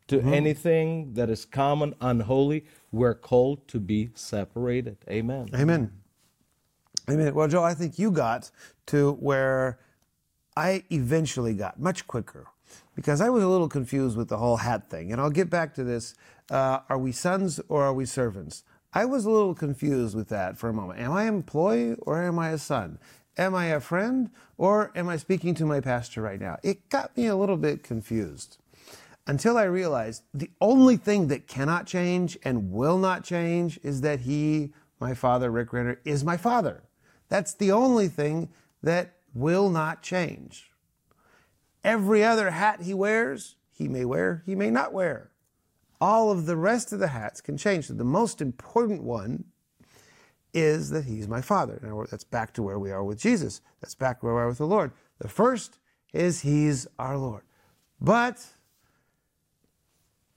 to 0.10 0.18
mm-hmm. 0.18 0.34
anything 0.34 1.14
that 1.16 1.32
is 1.32 1.46
common, 1.46 1.96
unholy. 2.02 2.66
We're 2.92 3.16
called 3.16 3.68
to 3.70 3.80
be 3.80 4.12
separated. 4.14 4.98
Amen. 5.10 5.50
Amen. 5.56 5.92
Amen. 7.10 7.34
Well, 7.34 7.48
Joe, 7.48 7.64
I 7.64 7.74
think 7.74 7.98
you 7.98 8.12
got 8.12 8.52
to 8.88 9.14
where 9.14 9.80
I 10.56 10.84
eventually 10.92 11.56
got 11.56 11.80
much 11.80 12.06
quicker 12.06 12.46
because 12.96 13.22
I 13.22 13.30
was 13.30 13.44
a 13.44 13.48
little 13.48 13.70
confused 13.70 14.18
with 14.18 14.30
the 14.30 14.38
whole 14.38 14.58
hat 14.58 14.90
thing. 14.90 15.12
And 15.12 15.20
I'll 15.20 15.30
get 15.30 15.50
back 15.50 15.74
to 15.76 15.84
this. 15.84 16.16
Uh, 16.50 16.80
are 16.90 16.98
we 16.98 17.12
sons 17.12 17.60
or 17.70 17.84
are 17.84 17.94
we 17.94 18.06
servants? 18.06 18.64
I 18.94 19.06
was 19.06 19.26
a 19.26 19.32
little 19.32 19.56
confused 19.56 20.16
with 20.16 20.30
that 20.30 20.58
for 20.58 20.70
a 20.70 20.74
moment. 20.74 21.00
Am 21.00 21.12
I 21.12 21.24
an 21.24 21.36
employee 21.36 21.96
or 22.00 22.24
am 22.24 22.38
I 22.38 22.50
a 22.50 22.58
son? 22.58 23.00
Am 23.38 23.56
I 23.56 23.68
a 23.68 23.80
friend 23.80 24.30
or 24.58 24.92
am 24.96 25.10
I 25.10 25.18
speaking 25.18 25.56
to 25.56 25.66
my 25.66 25.80
pastor 25.80 26.22
right 26.22 26.40
now? 26.40 26.58
It 26.64 26.90
got 26.90 27.16
me 27.18 27.26
a 27.26 27.36
little 27.36 27.58
bit 27.58 27.84
confused 27.84 28.58
until 29.26 29.58
I 29.58 29.64
realized 29.64 30.24
the 30.34 30.52
only 30.62 30.98
thing 30.98 31.28
that 31.30 31.48
cannot 31.48 31.88
change 31.88 32.38
and 32.44 32.72
will 32.72 32.98
not 32.98 33.24
change 33.24 33.80
is 33.82 34.02
that 34.02 34.22
he, 34.22 34.74
my 35.00 35.14
father, 35.14 35.50
Rick 35.50 35.74
Renner, 35.74 36.00
is 36.06 36.24
my 36.24 36.38
father. 36.38 36.84
That's 37.30 37.54
the 37.54 37.72
only 37.72 38.10
thing 38.10 38.50
that 38.84 39.16
will 39.34 39.70
not 39.70 40.04
change. 40.04 40.72
Every 41.84 42.24
other 42.24 42.52
hat 42.52 42.84
he 42.84 42.94
wears, 42.94 43.56
he 43.72 43.88
may 43.88 44.06
wear, 44.06 44.44
he 44.46 44.56
may 44.56 44.70
not 44.70 44.94
wear. 44.94 45.32
All 46.04 46.32
of 46.32 46.48
the 46.48 46.58
rest 46.58 46.92
of 46.92 47.00
the 47.00 47.08
hats 47.08 47.40
can 47.40 47.56
change. 47.56 47.88
So 47.88 47.94
the 47.94 48.04
most 48.04 48.42
important 48.42 49.04
one 49.04 49.46
is 50.54 50.90
that 50.90 51.06
he's 51.06 51.30
my 51.30 51.40
father. 51.40 51.80
Now 51.82 52.04
that's 52.12 52.26
back 52.26 52.54
to 52.56 52.62
where 52.62 52.78
we 52.78 52.92
are 52.92 53.06
with 53.06 53.18
Jesus. 53.18 53.62
That's 53.80 53.96
back 53.96 54.22
where 54.22 54.34
we 54.34 54.42
are 54.42 54.50
with 54.50 54.58
the 54.58 54.68
Lord. 54.68 54.92
The 55.20 55.30
first 55.30 55.80
is 56.12 56.42
he's 56.42 56.88
our 57.00 57.18
Lord. 57.18 57.44
But, 58.02 58.46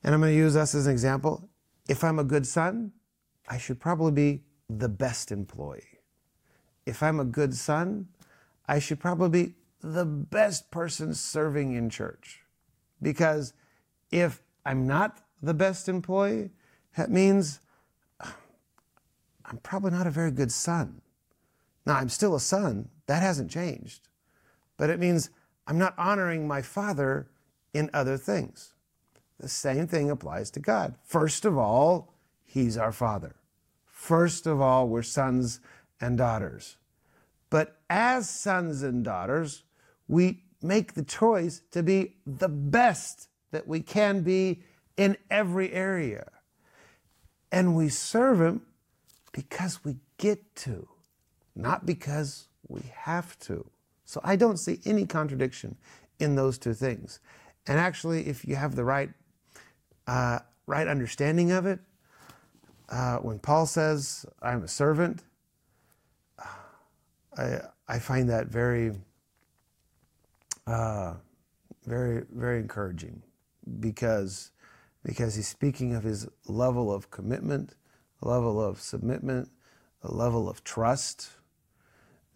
and 0.05 0.15
I'm 0.15 0.21
going 0.21 0.35
to 0.35 0.39
use 0.39 0.55
us 0.55 0.73
as 0.73 0.87
an 0.87 0.93
example, 0.93 1.49
if 1.89 2.05
I'm 2.05 2.21
a 2.21 2.25
good 2.25 2.47
son, 2.47 2.93
I 3.49 3.59
should 3.59 3.81
probably 3.81 4.13
be 4.13 4.43
the 4.71 4.89
best 4.89 5.33
employee. 5.33 5.99
If 6.87 7.03
I'm 7.03 7.19
a 7.19 7.25
good 7.25 7.57
son, 7.57 8.07
I 8.69 8.79
should 8.79 9.01
probably 9.01 9.47
be 9.47 9.55
the 9.81 10.07
best 10.07 10.71
person 10.71 11.13
serving 11.13 11.75
in 11.75 11.91
church. 11.91 12.43
Because 13.03 13.53
if 14.13 14.45
I'm 14.65 14.87
not 14.87 15.26
the 15.43 15.55
best 15.55 15.89
employee, 15.89 16.51
that 16.97 17.11
means 17.11 17.61
I'm 18.21 19.59
probably 19.63 19.93
not 19.93 20.07
a 20.07 20.11
very 20.11 20.31
good 20.31 20.51
son. 20.51 21.01
Now, 21.85 21.97
I'm 21.97 22.09
still 22.09 22.35
a 22.35 22.41
son, 22.41 22.89
that 23.07 23.23
hasn't 23.23 23.51
changed. 23.51 24.09
But 24.77 24.91
it 24.91 24.99
means 24.99 25.31
I'm 25.67 25.79
not 25.79 25.95
honoring 25.97 26.49
my 26.49 26.63
father 26.63 27.29
in 27.73 27.91
other 27.93 28.17
things. 28.17 28.75
The 29.39 29.49
same 29.49 29.87
thing 29.87 30.11
applies 30.11 30.51
to 30.53 30.61
God. 30.61 30.95
First 31.05 31.45
of 31.45 31.57
all, 31.57 32.13
He's 32.45 32.77
our 32.77 32.93
Father. 32.93 33.37
First 33.87 34.47
of 34.47 34.61
all, 34.61 34.89
we're 34.89 35.03
sons 35.03 35.61
and 36.01 36.17
daughters. 36.17 36.77
But 37.51 37.79
as 37.91 38.29
sons 38.29 38.83
and 38.83 39.05
daughters, 39.05 39.63
we 40.09 40.45
make 40.63 40.95
the 40.95 41.03
choice 41.05 41.63
to 41.73 41.83
be 41.83 42.17
the 42.27 42.49
best 42.49 43.29
that 43.51 43.69
we 43.69 43.81
can 43.81 44.23
be 44.23 44.63
in 44.97 45.17
every 45.31 45.73
area. 45.73 46.31
And 47.53 47.77
we 47.77 47.89
serve 47.89 48.41
Him 48.41 48.63
because 49.33 49.85
we 49.85 49.97
get 50.19 50.55
to, 50.57 50.89
not 51.55 51.87
because 51.87 52.49
we 52.69 52.83
have 52.95 53.39
to. 53.41 53.71
So 54.05 54.21
I 54.25 54.37
don't 54.37 54.57
see 54.57 54.81
any 54.85 55.07
contradiction 55.07 55.77
in 56.19 56.35
those 56.35 56.59
two 56.59 56.75
things. 56.75 57.21
And 57.67 57.79
actually, 57.79 58.27
if 58.27 58.45
you 58.45 58.57
have 58.57 58.77
the 58.77 58.85
right, 58.85 59.11
uh, 60.07 60.41
right 60.67 60.87
understanding 60.87 61.51
of 61.51 61.67
it, 61.67 61.81
uh, 62.89 63.17
when 63.17 63.39
Paul 63.39 63.67
says, 63.67 64.25
I'm 64.41 64.63
a 64.63 64.69
servant, 64.69 65.25
I, 67.37 67.61
I 67.89 67.99
find 67.99 68.31
that 68.31 68.47
very, 68.47 68.93
uh, 70.67 71.15
very, 71.85 72.25
very 72.33 72.61
encouraging 72.61 73.23
because, 73.81 74.53
because 75.07 75.37
he's 75.37 75.47
speaking 75.47 75.95
of 75.95 76.03
his 76.03 76.27
level 76.49 76.93
of 76.93 77.13
commitment, 77.13 77.77
a 78.23 78.29
level 78.29 78.61
of 78.61 78.81
submitment, 78.81 79.49
a 80.03 80.13
level 80.13 80.49
of 80.49 80.65
trust 80.65 81.31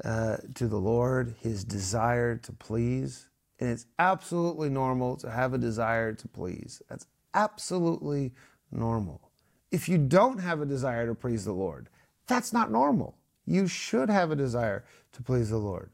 uh, 0.05 0.37
to 0.55 0.69
the 0.69 0.79
Lord, 0.79 1.35
his 1.41 1.65
desire 1.65 2.37
to 2.37 2.53
please. 2.53 3.27
And 3.59 3.71
it's 3.71 3.87
absolutely 3.99 4.71
normal 4.71 5.17
to 5.17 5.29
have 5.29 5.53
a 5.53 5.59
desire 5.59 6.13
to 6.15 6.29
please. 6.29 6.81
That's 6.89 7.07
absolutely 7.35 8.35
normal. 8.71 9.33
If 9.73 9.89
you 9.89 9.99
don't 9.99 10.39
have 10.39 10.61
a 10.61 10.67
desire 10.67 11.09
to 11.09 11.15
please 11.15 11.45
the 11.45 11.53
Lord, 11.53 11.89
that's 12.29 12.53
not 12.53 12.71
normal. 12.71 13.19
You 13.47 13.67
should 13.67 14.09
have 14.09 14.31
a 14.31 14.37
desire 14.37 14.85
to 15.13 15.23
please 15.25 15.51
the 15.51 15.59
Lord. 15.59 15.91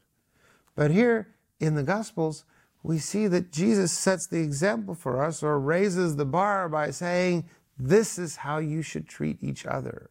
But 0.75 0.91
here 0.91 1.33
in 1.59 1.73
the 1.73 1.81
Gospels, 1.81 2.45
we 2.87 2.99
see 2.99 3.27
that 3.27 3.51
Jesus 3.51 3.91
sets 3.91 4.27
the 4.27 4.39
example 4.39 4.95
for 4.95 5.21
us 5.21 5.43
or 5.43 5.59
raises 5.59 6.15
the 6.15 6.23
bar 6.23 6.69
by 6.69 6.89
saying, 6.89 7.43
This 7.77 8.17
is 8.17 8.37
how 8.37 8.59
you 8.59 8.81
should 8.81 9.09
treat 9.09 9.43
each 9.43 9.65
other. 9.65 10.09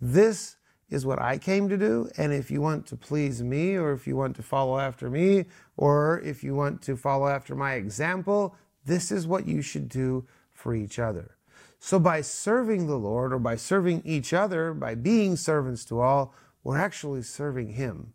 This 0.00 0.56
is 0.90 1.06
what 1.06 1.22
I 1.22 1.38
came 1.38 1.68
to 1.68 1.76
do. 1.76 2.10
And 2.18 2.32
if 2.32 2.50
you 2.50 2.60
want 2.60 2.84
to 2.88 2.96
please 2.96 3.44
me, 3.44 3.76
or 3.76 3.92
if 3.92 4.08
you 4.08 4.16
want 4.16 4.34
to 4.36 4.42
follow 4.42 4.80
after 4.80 5.08
me, 5.08 5.44
or 5.76 6.20
if 6.24 6.42
you 6.42 6.56
want 6.56 6.82
to 6.82 6.96
follow 6.96 7.28
after 7.28 7.54
my 7.54 7.74
example, 7.74 8.56
this 8.84 9.12
is 9.12 9.28
what 9.28 9.46
you 9.46 9.62
should 9.62 9.88
do 9.88 10.26
for 10.52 10.74
each 10.74 10.98
other. 10.98 11.36
So 11.78 12.00
by 12.00 12.22
serving 12.22 12.88
the 12.88 12.98
Lord, 12.98 13.32
or 13.32 13.38
by 13.38 13.54
serving 13.54 14.02
each 14.04 14.32
other, 14.32 14.74
by 14.74 14.96
being 14.96 15.36
servants 15.36 15.84
to 15.86 16.00
all, 16.00 16.34
we're 16.64 16.76
actually 16.76 17.22
serving 17.22 17.74
Him. 17.74 18.14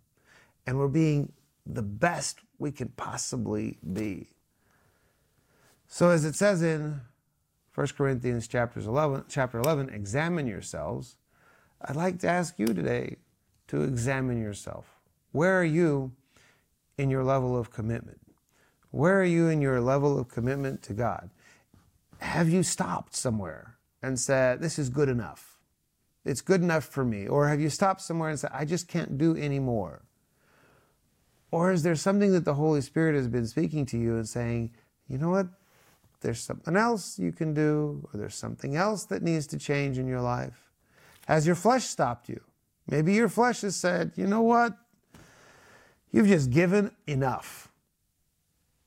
And 0.67 0.77
we're 0.77 0.89
being 0.89 1.31
the 1.65 1.81
best 1.81 2.39
we 2.61 2.71
can 2.71 2.89
possibly 2.89 3.79
be. 3.93 4.27
So 5.87 6.09
as 6.09 6.23
it 6.23 6.35
says 6.35 6.61
in 6.61 7.01
1 7.73 7.87
Corinthians 7.97 8.47
chapters 8.47 8.85
11, 8.85 9.25
chapter 9.27 9.59
11, 9.59 9.89
examine 9.89 10.45
yourselves. 10.45 11.17
I'd 11.81 11.95
like 11.95 12.19
to 12.19 12.29
ask 12.29 12.59
you 12.59 12.67
today 12.67 13.17
to 13.67 13.81
examine 13.81 14.39
yourself. 14.39 14.99
Where 15.31 15.59
are 15.59 15.65
you 15.65 16.11
in 16.97 17.09
your 17.09 17.23
level 17.23 17.57
of 17.57 17.71
commitment? 17.71 18.21
Where 18.91 19.19
are 19.19 19.25
you 19.25 19.47
in 19.47 19.61
your 19.61 19.81
level 19.81 20.19
of 20.19 20.27
commitment 20.27 20.83
to 20.83 20.93
God? 20.93 21.31
Have 22.19 22.49
you 22.49 22.61
stopped 22.61 23.15
somewhere 23.15 23.77
and 24.03 24.19
said, 24.19 24.61
This 24.61 24.77
is 24.77 24.89
good 24.89 25.09
enough? 25.09 25.57
It's 26.23 26.41
good 26.41 26.61
enough 26.61 26.83
for 26.83 27.03
me. 27.03 27.27
Or 27.27 27.47
have 27.47 27.59
you 27.59 27.69
stopped 27.69 28.01
somewhere 28.01 28.29
and 28.29 28.39
said, 28.39 28.51
I 28.53 28.65
just 28.65 28.87
can't 28.87 29.17
do 29.17 29.35
any 29.35 29.59
more? 29.59 30.03
Or 31.51 31.71
is 31.71 31.83
there 31.83 31.95
something 31.95 32.31
that 32.31 32.45
the 32.45 32.53
Holy 32.53 32.81
Spirit 32.81 33.15
has 33.15 33.27
been 33.27 33.45
speaking 33.45 33.85
to 33.87 33.97
you 33.97 34.15
and 34.15 34.27
saying, 34.27 34.71
You 35.07 35.17
know 35.17 35.29
what? 35.29 35.47
There's 36.21 36.39
something 36.39 36.77
else 36.77 37.19
you 37.19 37.31
can 37.31 37.53
do, 37.53 38.07
or 38.13 38.19
there's 38.19 38.35
something 38.35 38.75
else 38.75 39.05
that 39.05 39.21
needs 39.21 39.47
to 39.47 39.57
change 39.57 39.97
in 39.97 40.07
your 40.07 40.21
life. 40.21 40.69
Has 41.27 41.45
your 41.45 41.55
flesh 41.55 41.85
stopped 41.85 42.29
you? 42.29 42.41
Maybe 42.87 43.13
your 43.13 43.29
flesh 43.29 43.61
has 43.61 43.75
said, 43.75 44.13
You 44.15 44.27
know 44.27 44.41
what? 44.41 44.77
You've 46.11 46.27
just 46.27 46.49
given 46.49 46.91
enough. 47.07 47.69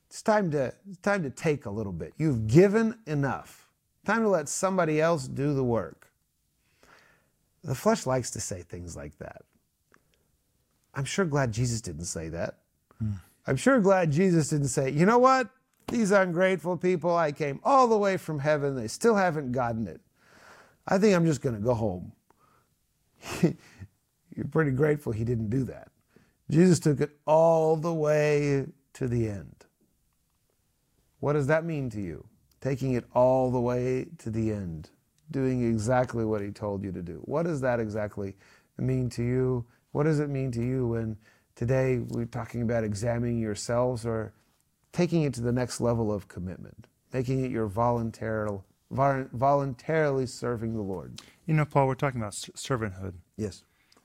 It's 0.09 0.21
time 0.21 0.51
to, 0.51 0.73
it's 0.89 0.99
time 1.01 1.23
to 1.23 1.29
take 1.29 1.65
a 1.65 1.69
little 1.69 1.91
bit. 1.91 2.13
You've 2.17 2.47
given 2.47 2.97
enough. 3.05 3.67
Time 4.05 4.21
to 4.21 4.29
let 4.29 4.47
somebody 4.47 5.01
else 5.01 5.27
do 5.27 5.53
the 5.53 5.63
work. 5.63 6.07
The 7.63 7.75
flesh 7.75 8.05
likes 8.05 8.29
to 8.31 8.39
say 8.39 8.61
things 8.61 8.95
like 8.95 9.17
that. 9.17 9.41
I'm 10.95 11.05
sure 11.05 11.25
glad 11.25 11.51
Jesus 11.51 11.81
didn't 11.81 12.05
say 12.05 12.29
that. 12.29 12.59
Hmm. 12.99 13.11
I'm 13.47 13.57
sure 13.57 13.79
glad 13.79 14.11
Jesus 14.11 14.49
didn't 14.49 14.69
say, 14.69 14.89
you 14.89 15.05
know 15.05 15.19
what? 15.19 15.49
These 15.87 16.11
ungrateful 16.11 16.77
people, 16.77 17.15
I 17.15 17.31
came 17.31 17.59
all 17.63 17.87
the 17.87 17.97
way 17.97 18.17
from 18.17 18.39
heaven. 18.39 18.75
They 18.75 18.87
still 18.87 19.15
haven't 19.15 19.51
gotten 19.51 19.87
it. 19.87 20.01
I 20.87 20.97
think 20.97 21.15
I'm 21.15 21.25
just 21.25 21.41
going 21.41 21.55
to 21.55 21.61
go 21.61 21.73
home. 21.75 22.11
You're 23.41 24.47
pretty 24.49 24.71
grateful 24.71 25.11
he 25.11 25.23
didn't 25.23 25.49
do 25.49 25.63
that. 25.65 25.89
Jesus 26.49 26.79
took 26.79 27.01
it 27.01 27.11
all 27.25 27.75
the 27.75 27.93
way 27.93 28.65
to 28.93 29.07
the 29.07 29.27
end. 29.27 29.65
What 31.19 31.33
does 31.33 31.47
that 31.47 31.65
mean 31.65 31.89
to 31.91 32.01
you? 32.01 32.25
Taking 32.61 32.93
it 32.93 33.05
all 33.13 33.51
the 33.51 33.59
way 33.59 34.07
to 34.19 34.29
the 34.29 34.51
end, 34.51 34.89
doing 35.31 35.67
exactly 35.67 36.25
what 36.25 36.41
he 36.41 36.51
told 36.51 36.83
you 36.83 36.91
to 36.91 37.01
do. 37.01 37.21
What 37.25 37.43
does 37.43 37.61
that 37.61 37.79
exactly 37.79 38.35
mean 38.77 39.09
to 39.11 39.23
you? 39.23 39.65
What 39.95 40.03
does 40.03 40.19
it 40.19 40.29
mean 40.29 40.51
to 40.51 40.61
you 40.61 40.87
when 40.87 41.15
today 41.55 41.99
we're 41.99 42.25
talking 42.25 42.61
about 42.61 42.83
examining 42.83 43.39
yourselves 43.39 44.05
or 44.05 44.33
taking 44.91 45.21
it 45.21 45.33
to 45.35 45.41
the 45.41 45.53
next 45.53 45.79
level 45.79 46.11
of 46.11 46.27
commitment, 46.27 46.87
making 47.13 47.45
it 47.45 47.49
your 47.49 47.67
voluntarily, 47.67 48.59
voluntarily 48.91 50.25
serving 50.25 50.73
the 50.73 50.81
Lord? 50.81 51.21
You 51.45 51.53
know, 51.53 51.63
Paul, 51.63 51.87
we're 51.87 51.95
talking 51.95 52.19
about 52.19 52.33
servanthood. 52.33 53.13
Yes. 53.37 53.63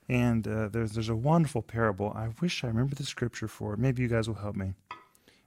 And 0.08 0.46
uh, 0.46 0.68
there's 0.68 0.92
there's 0.92 1.08
a 1.08 1.16
wonderful 1.16 1.60
parable. 1.60 2.12
I 2.14 2.28
wish 2.40 2.62
I 2.62 2.68
remember 2.68 2.94
the 2.94 3.02
scripture 3.02 3.48
for 3.48 3.74
it. 3.74 3.80
Maybe 3.80 4.00
you 4.00 4.08
guys 4.08 4.28
will 4.28 4.36
help 4.36 4.54
me. 4.54 4.74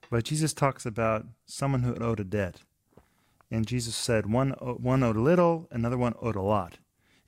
But 0.10 0.25
Jesus 0.25 0.53
talks 0.53 0.86
about 0.86 1.25
someone 1.45 1.84
who 1.84 1.95
owed 1.95 2.19
a 2.19 2.25
debt, 2.25 2.63
and 3.49 3.65
Jesus 3.65 3.95
said 3.95 4.25
one 4.25 4.49
one 4.60 5.03
owed 5.03 5.15
a 5.15 5.21
little, 5.21 5.69
another 5.71 5.97
one 5.97 6.15
owed 6.21 6.36
a 6.36 6.41
lot. 6.41 6.79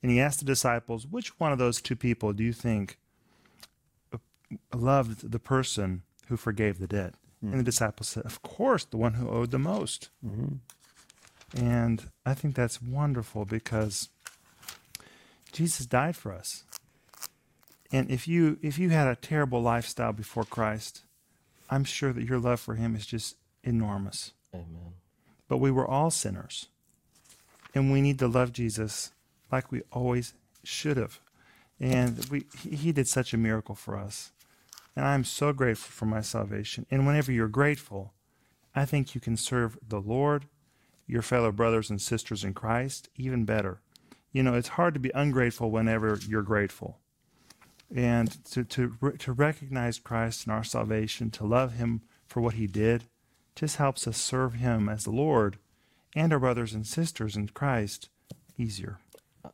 And 0.04 0.12
he 0.12 0.20
asked 0.20 0.40
the 0.40 0.46
disciples, 0.46 1.08
which 1.08 1.40
one 1.40 1.54
of 1.54 1.60
those 1.60 1.82
two 1.82 1.96
people 1.96 2.34
do 2.34 2.44
you 2.44 2.52
think 2.52 2.98
loved 4.74 5.32
the 5.32 5.40
person 5.40 6.04
who 6.28 6.38
forgave 6.38 6.80
the 6.80 6.88
debt? 6.88 7.16
Mm. 7.44 7.52
And 7.52 7.60
the 7.60 7.64
disciples 7.64 8.10
said, 8.10 8.26
of 8.26 8.42
course, 8.42 8.86
the 8.86 8.98
one 8.98 9.16
who 9.16 9.30
owed 9.30 9.52
the 9.52 9.60
most. 9.60 10.10
Mm-hmm. 10.26 10.56
And 11.64 12.10
I 12.26 12.34
think 12.34 12.56
that's 12.56 12.82
wonderful 12.82 13.46
because 13.46 14.10
Jesus 15.52 15.86
died 15.86 16.16
for 16.16 16.34
us. 16.34 16.64
And 17.92 18.10
if 18.12 18.28
you 18.28 18.58
if 18.62 18.78
you 18.78 18.90
had 18.90 19.08
a 19.08 19.16
terrible 19.16 19.62
lifestyle 19.62 20.12
before 20.12 20.44
Christ, 20.44 21.04
I'm 21.70 21.84
sure 21.84 22.12
that 22.12 22.24
your 22.24 22.40
love 22.40 22.60
for 22.60 22.76
him 22.76 22.96
is 22.96 23.06
just 23.06 23.38
enormous. 23.64 24.34
Amen. 24.54 24.96
But 25.48 25.58
we 25.58 25.72
were 25.72 25.88
all 25.88 26.12
sinners. 26.12 26.68
And 27.74 27.92
we 27.92 28.02
need 28.02 28.20
to 28.20 28.28
love 28.28 28.54
Jesus 28.54 29.12
like 29.52 29.72
we 29.72 29.82
always 29.92 30.34
should 30.64 30.98
have. 30.98 31.20
And 31.80 32.26
we 32.26 32.46
he 32.68 32.92
did 32.92 33.08
such 33.08 33.34
a 33.34 33.38
miracle 33.38 33.76
for 33.76 33.98
us. 33.98 34.32
And 34.96 35.06
I'm 35.06 35.24
so 35.24 35.52
grateful 35.54 35.92
for 35.92 36.06
my 36.06 36.22
salvation. 36.22 36.86
And 36.90 37.06
whenever 37.06 37.32
you're 37.32 37.48
grateful, 37.48 38.14
I 38.74 38.86
think 38.86 39.14
you 39.14 39.22
can 39.22 39.38
serve 39.38 39.78
the 39.86 40.00
Lord, 40.00 40.46
your 41.08 41.22
fellow 41.22 41.52
brothers 41.52 41.90
and 41.90 42.02
sisters 42.02 42.44
in 42.44 42.54
Christ, 42.54 43.10
even 43.16 43.46
better. 43.46 43.82
You 44.32 44.44
know, 44.44 44.54
it's 44.54 44.70
hard 44.70 44.94
to 44.94 45.00
be 45.00 45.12
ungrateful 45.14 45.72
whenever 45.72 46.20
you're 46.28 46.42
grateful 46.42 47.00
and 47.94 48.44
to, 48.46 48.64
to, 48.64 49.14
to 49.20 49.34
recognize 49.34 50.00
Christ 50.00 50.48
in 50.48 50.52
our 50.52 50.64
salvation, 50.64 51.30
to 51.32 51.46
love 51.46 51.74
Him 51.74 52.02
for 52.26 52.42
what 52.42 52.56
He 52.56 52.68
did, 52.68 53.06
just 53.56 53.78
helps 53.78 54.08
us 54.08 54.18
serve 54.18 54.56
Him 54.56 54.90
as 54.90 55.04
the 55.04 55.12
Lord 55.12 55.58
and 56.16 56.34
our 56.34 56.40
brothers 56.40 56.74
and 56.74 56.86
sisters 56.86 57.36
in 57.36 57.50
Christ 57.50 58.10
easier. 58.58 59.00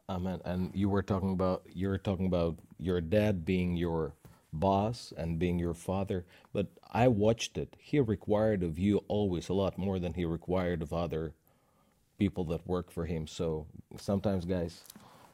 Amen. 0.10 0.40
And 0.46 0.72
you 0.74 0.90
were 0.90 1.02
talking 1.02 1.34
about 1.34 1.64
you 1.74 1.90
were 1.90 1.98
talking 1.98 2.26
about 2.26 2.58
your 2.80 3.02
dad 3.02 3.44
being 3.46 3.76
your 3.76 4.14
boss 4.54 5.14
and 5.18 5.40
being 5.40 5.60
your 5.60 5.74
father, 5.74 6.26
but 6.54 6.68
I 6.92 7.08
watched 7.08 7.58
it. 7.58 7.76
He 7.80 8.00
required 8.00 8.64
of 8.64 8.78
you 8.78 9.04
always 9.08 9.50
a 9.50 9.54
lot 9.54 9.78
more 9.78 10.00
than 10.00 10.14
he 10.14 10.26
required 10.26 10.82
of 10.82 10.94
other 10.94 11.34
people 12.18 12.44
that 12.46 12.68
work 12.68 12.92
for 12.92 13.06
him. 13.06 13.28
So 13.28 13.68
sometimes, 13.98 14.46
guys, 14.46 14.84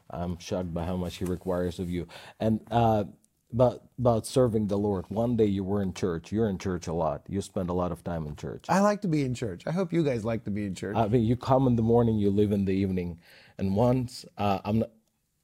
I'm 0.10 0.38
shocked 0.39 0.73
by 0.73 0.86
how 0.86 0.95
much 0.97 1.17
He 1.17 1.25
requires 1.25 1.80
of 1.80 1.89
you. 1.89 2.08
And 2.39 2.62
uh, 2.71 3.06
about 3.53 3.84
about 3.97 4.27
serving 4.27 4.67
the 4.67 4.77
Lord. 4.77 5.06
One 5.08 5.38
day 5.38 5.45
you 5.45 5.63
were 5.63 5.82
in 5.82 5.93
church. 5.93 6.32
You're 6.32 6.49
in 6.49 6.58
church 6.58 6.88
a 6.88 6.93
lot. 6.93 7.23
You 7.30 7.41
spend 7.41 7.69
a 7.69 7.73
lot 7.73 7.91
of 7.91 8.03
time 8.03 8.25
in 8.27 8.36
church. 8.36 8.65
I 8.67 8.80
like 8.82 9.01
to 9.01 9.08
be 9.08 9.23
in 9.23 9.34
church. 9.34 9.63
I 9.65 9.71
hope 9.71 9.93
you 9.93 10.03
guys 10.03 10.25
like 10.25 10.43
to 10.45 10.51
be 10.51 10.65
in 10.65 10.75
church. 10.75 10.95
I 10.97 11.08
mean, 11.08 11.23
you 11.23 11.38
come 11.38 11.65
in 11.67 11.75
the 11.75 11.82
morning, 11.82 12.17
you 12.17 12.30
leave 12.30 12.51
in 12.51 12.65
the 12.65 12.73
evening. 12.73 13.19
And 13.58 13.75
once, 13.75 14.25
uh, 14.38 14.60
I'm, 14.65 14.80
not, 14.80 14.91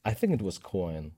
I 0.03 0.13
think 0.13 0.33
it 0.33 0.41
was 0.41 0.57
Cohen. 0.57 1.13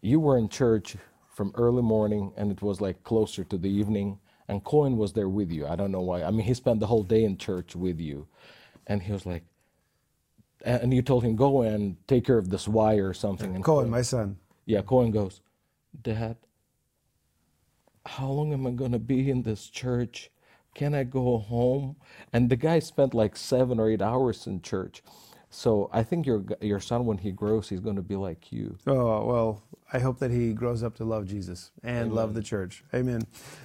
You 0.00 0.20
were 0.20 0.38
in 0.38 0.48
church 0.48 0.96
from 1.30 1.52
early 1.54 1.82
morning, 1.82 2.32
and 2.36 2.50
it 2.50 2.62
was 2.62 2.80
like 2.80 3.02
closer 3.04 3.44
to 3.44 3.56
the 3.56 3.70
evening. 3.70 4.18
And 4.48 4.64
Cohen 4.64 4.96
was 4.96 5.12
there 5.12 5.28
with 5.28 5.52
you. 5.52 5.66
I 5.66 5.76
don't 5.76 5.92
know 5.92 6.00
why. 6.00 6.24
I 6.24 6.30
mean, 6.30 6.44
he 6.44 6.54
spent 6.54 6.80
the 6.80 6.86
whole 6.86 7.04
day 7.04 7.22
in 7.24 7.38
church 7.38 7.76
with 7.76 8.00
you, 8.00 8.26
and 8.86 9.02
he 9.02 9.12
was 9.12 9.24
like, 9.24 9.44
and 10.62 10.92
you 10.92 11.02
told 11.02 11.24
him 11.24 11.36
go 11.36 11.62
and 11.62 11.96
take 12.06 12.24
care 12.24 12.36
of 12.36 12.50
this 12.50 12.68
wire 12.68 13.08
or 13.08 13.14
something. 13.14 13.54
And 13.54 13.64
Cohen, 13.64 13.88
my 13.88 14.02
son. 14.02 14.36
Yeah, 14.66 14.82
Cohen 14.82 15.10
goes, 15.10 15.40
Dad, 16.02 16.36
how 18.04 18.28
long 18.28 18.52
am 18.52 18.66
I 18.66 18.70
going 18.70 18.92
to 18.92 18.98
be 18.98 19.30
in 19.30 19.42
this 19.42 19.68
church? 19.68 20.30
Can 20.74 20.94
I 20.94 21.04
go 21.04 21.38
home? 21.38 21.96
And 22.32 22.50
the 22.50 22.56
guy 22.56 22.78
spent 22.78 23.14
like 23.14 23.36
seven 23.36 23.80
or 23.80 23.90
eight 23.90 24.02
hours 24.02 24.46
in 24.46 24.62
church. 24.62 25.02
So 25.52 25.90
I 25.92 26.04
think 26.04 26.26
your 26.26 26.44
your 26.60 26.78
son, 26.78 27.06
when 27.06 27.18
he 27.18 27.32
grows, 27.32 27.68
he's 27.68 27.80
going 27.80 27.96
to 27.96 28.02
be 28.02 28.14
like 28.14 28.52
you. 28.52 28.78
Oh 28.86 29.24
well, 29.26 29.62
I 29.92 29.98
hope 29.98 30.20
that 30.20 30.30
he 30.30 30.52
grows 30.52 30.84
up 30.84 30.94
to 30.96 31.04
love 31.04 31.26
Jesus 31.26 31.72
and 31.82 32.06
Amen. 32.06 32.14
love 32.14 32.34
the 32.34 32.42
church. 32.42 32.84
Amen. 32.94 33.22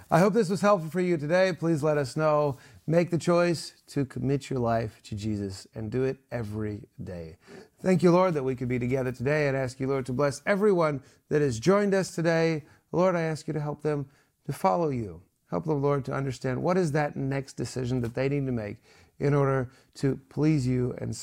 I 0.09 0.17
hope 0.17 0.33
this 0.33 0.49
was 0.49 0.61
helpful 0.61 0.89
for 0.89 0.99
you 0.99 1.15
today. 1.15 1.53
Please 1.53 1.83
let 1.83 1.99
us 1.99 2.17
know. 2.17 2.57
Make 2.87 3.11
the 3.11 3.19
choice 3.19 3.73
to 3.87 4.03
commit 4.03 4.49
your 4.49 4.59
life 4.59 4.99
to 5.03 5.15
Jesus 5.15 5.67
and 5.75 5.91
do 5.91 6.03
it 6.03 6.17
every 6.31 6.81
day. 7.03 7.37
Thank 7.81 8.01
you, 8.01 8.09
Lord, 8.09 8.33
that 8.33 8.43
we 8.43 8.55
could 8.55 8.67
be 8.67 8.79
together 8.79 9.11
today. 9.11 9.47
And 9.47 9.55
ask 9.55 9.79
you, 9.79 9.87
Lord, 9.87 10.07
to 10.07 10.13
bless 10.13 10.41
everyone 10.47 11.03
that 11.29 11.43
has 11.43 11.59
joined 11.59 11.93
us 11.93 12.15
today. 12.15 12.63
Lord, 12.91 13.15
I 13.15 13.21
ask 13.21 13.47
you 13.47 13.53
to 13.53 13.61
help 13.61 13.83
them 13.83 14.07
to 14.47 14.53
follow 14.53 14.89
you. 14.89 15.21
Help 15.51 15.65
them, 15.65 15.83
Lord, 15.83 16.03
to 16.05 16.13
understand 16.13 16.63
what 16.63 16.77
is 16.77 16.91
that 16.93 17.15
next 17.15 17.53
decision 17.53 18.01
that 18.01 18.15
they 18.15 18.27
need 18.27 18.47
to 18.47 18.51
make 18.51 18.77
in 19.19 19.35
order 19.35 19.69
to 19.95 20.19
please 20.29 20.65
you 20.67 20.95
and, 20.97 21.15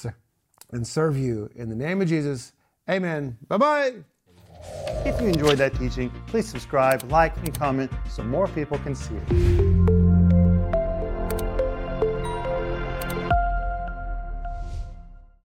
and 0.73 0.87
serve 0.87 1.17
you. 1.17 1.49
In 1.55 1.69
the 1.69 1.77
name 1.77 2.03
of 2.03 2.09
Jesus, 2.09 2.53
amen. 2.89 3.39
Bye 3.49 3.57
bye. 3.59 3.95
If 5.05 5.21
you 5.21 5.29
enjoyed 5.29 5.59
that 5.59 5.75
teaching, 5.75 6.11
please 6.27 6.49
subscribe, 6.49 7.11
like, 7.11 7.37
and 7.39 7.55
comment 7.59 7.91
so 8.09 8.23
more 8.23 8.47
people 8.49 8.79
can 8.79 8.95
see 8.95 9.15
it. 9.15 9.92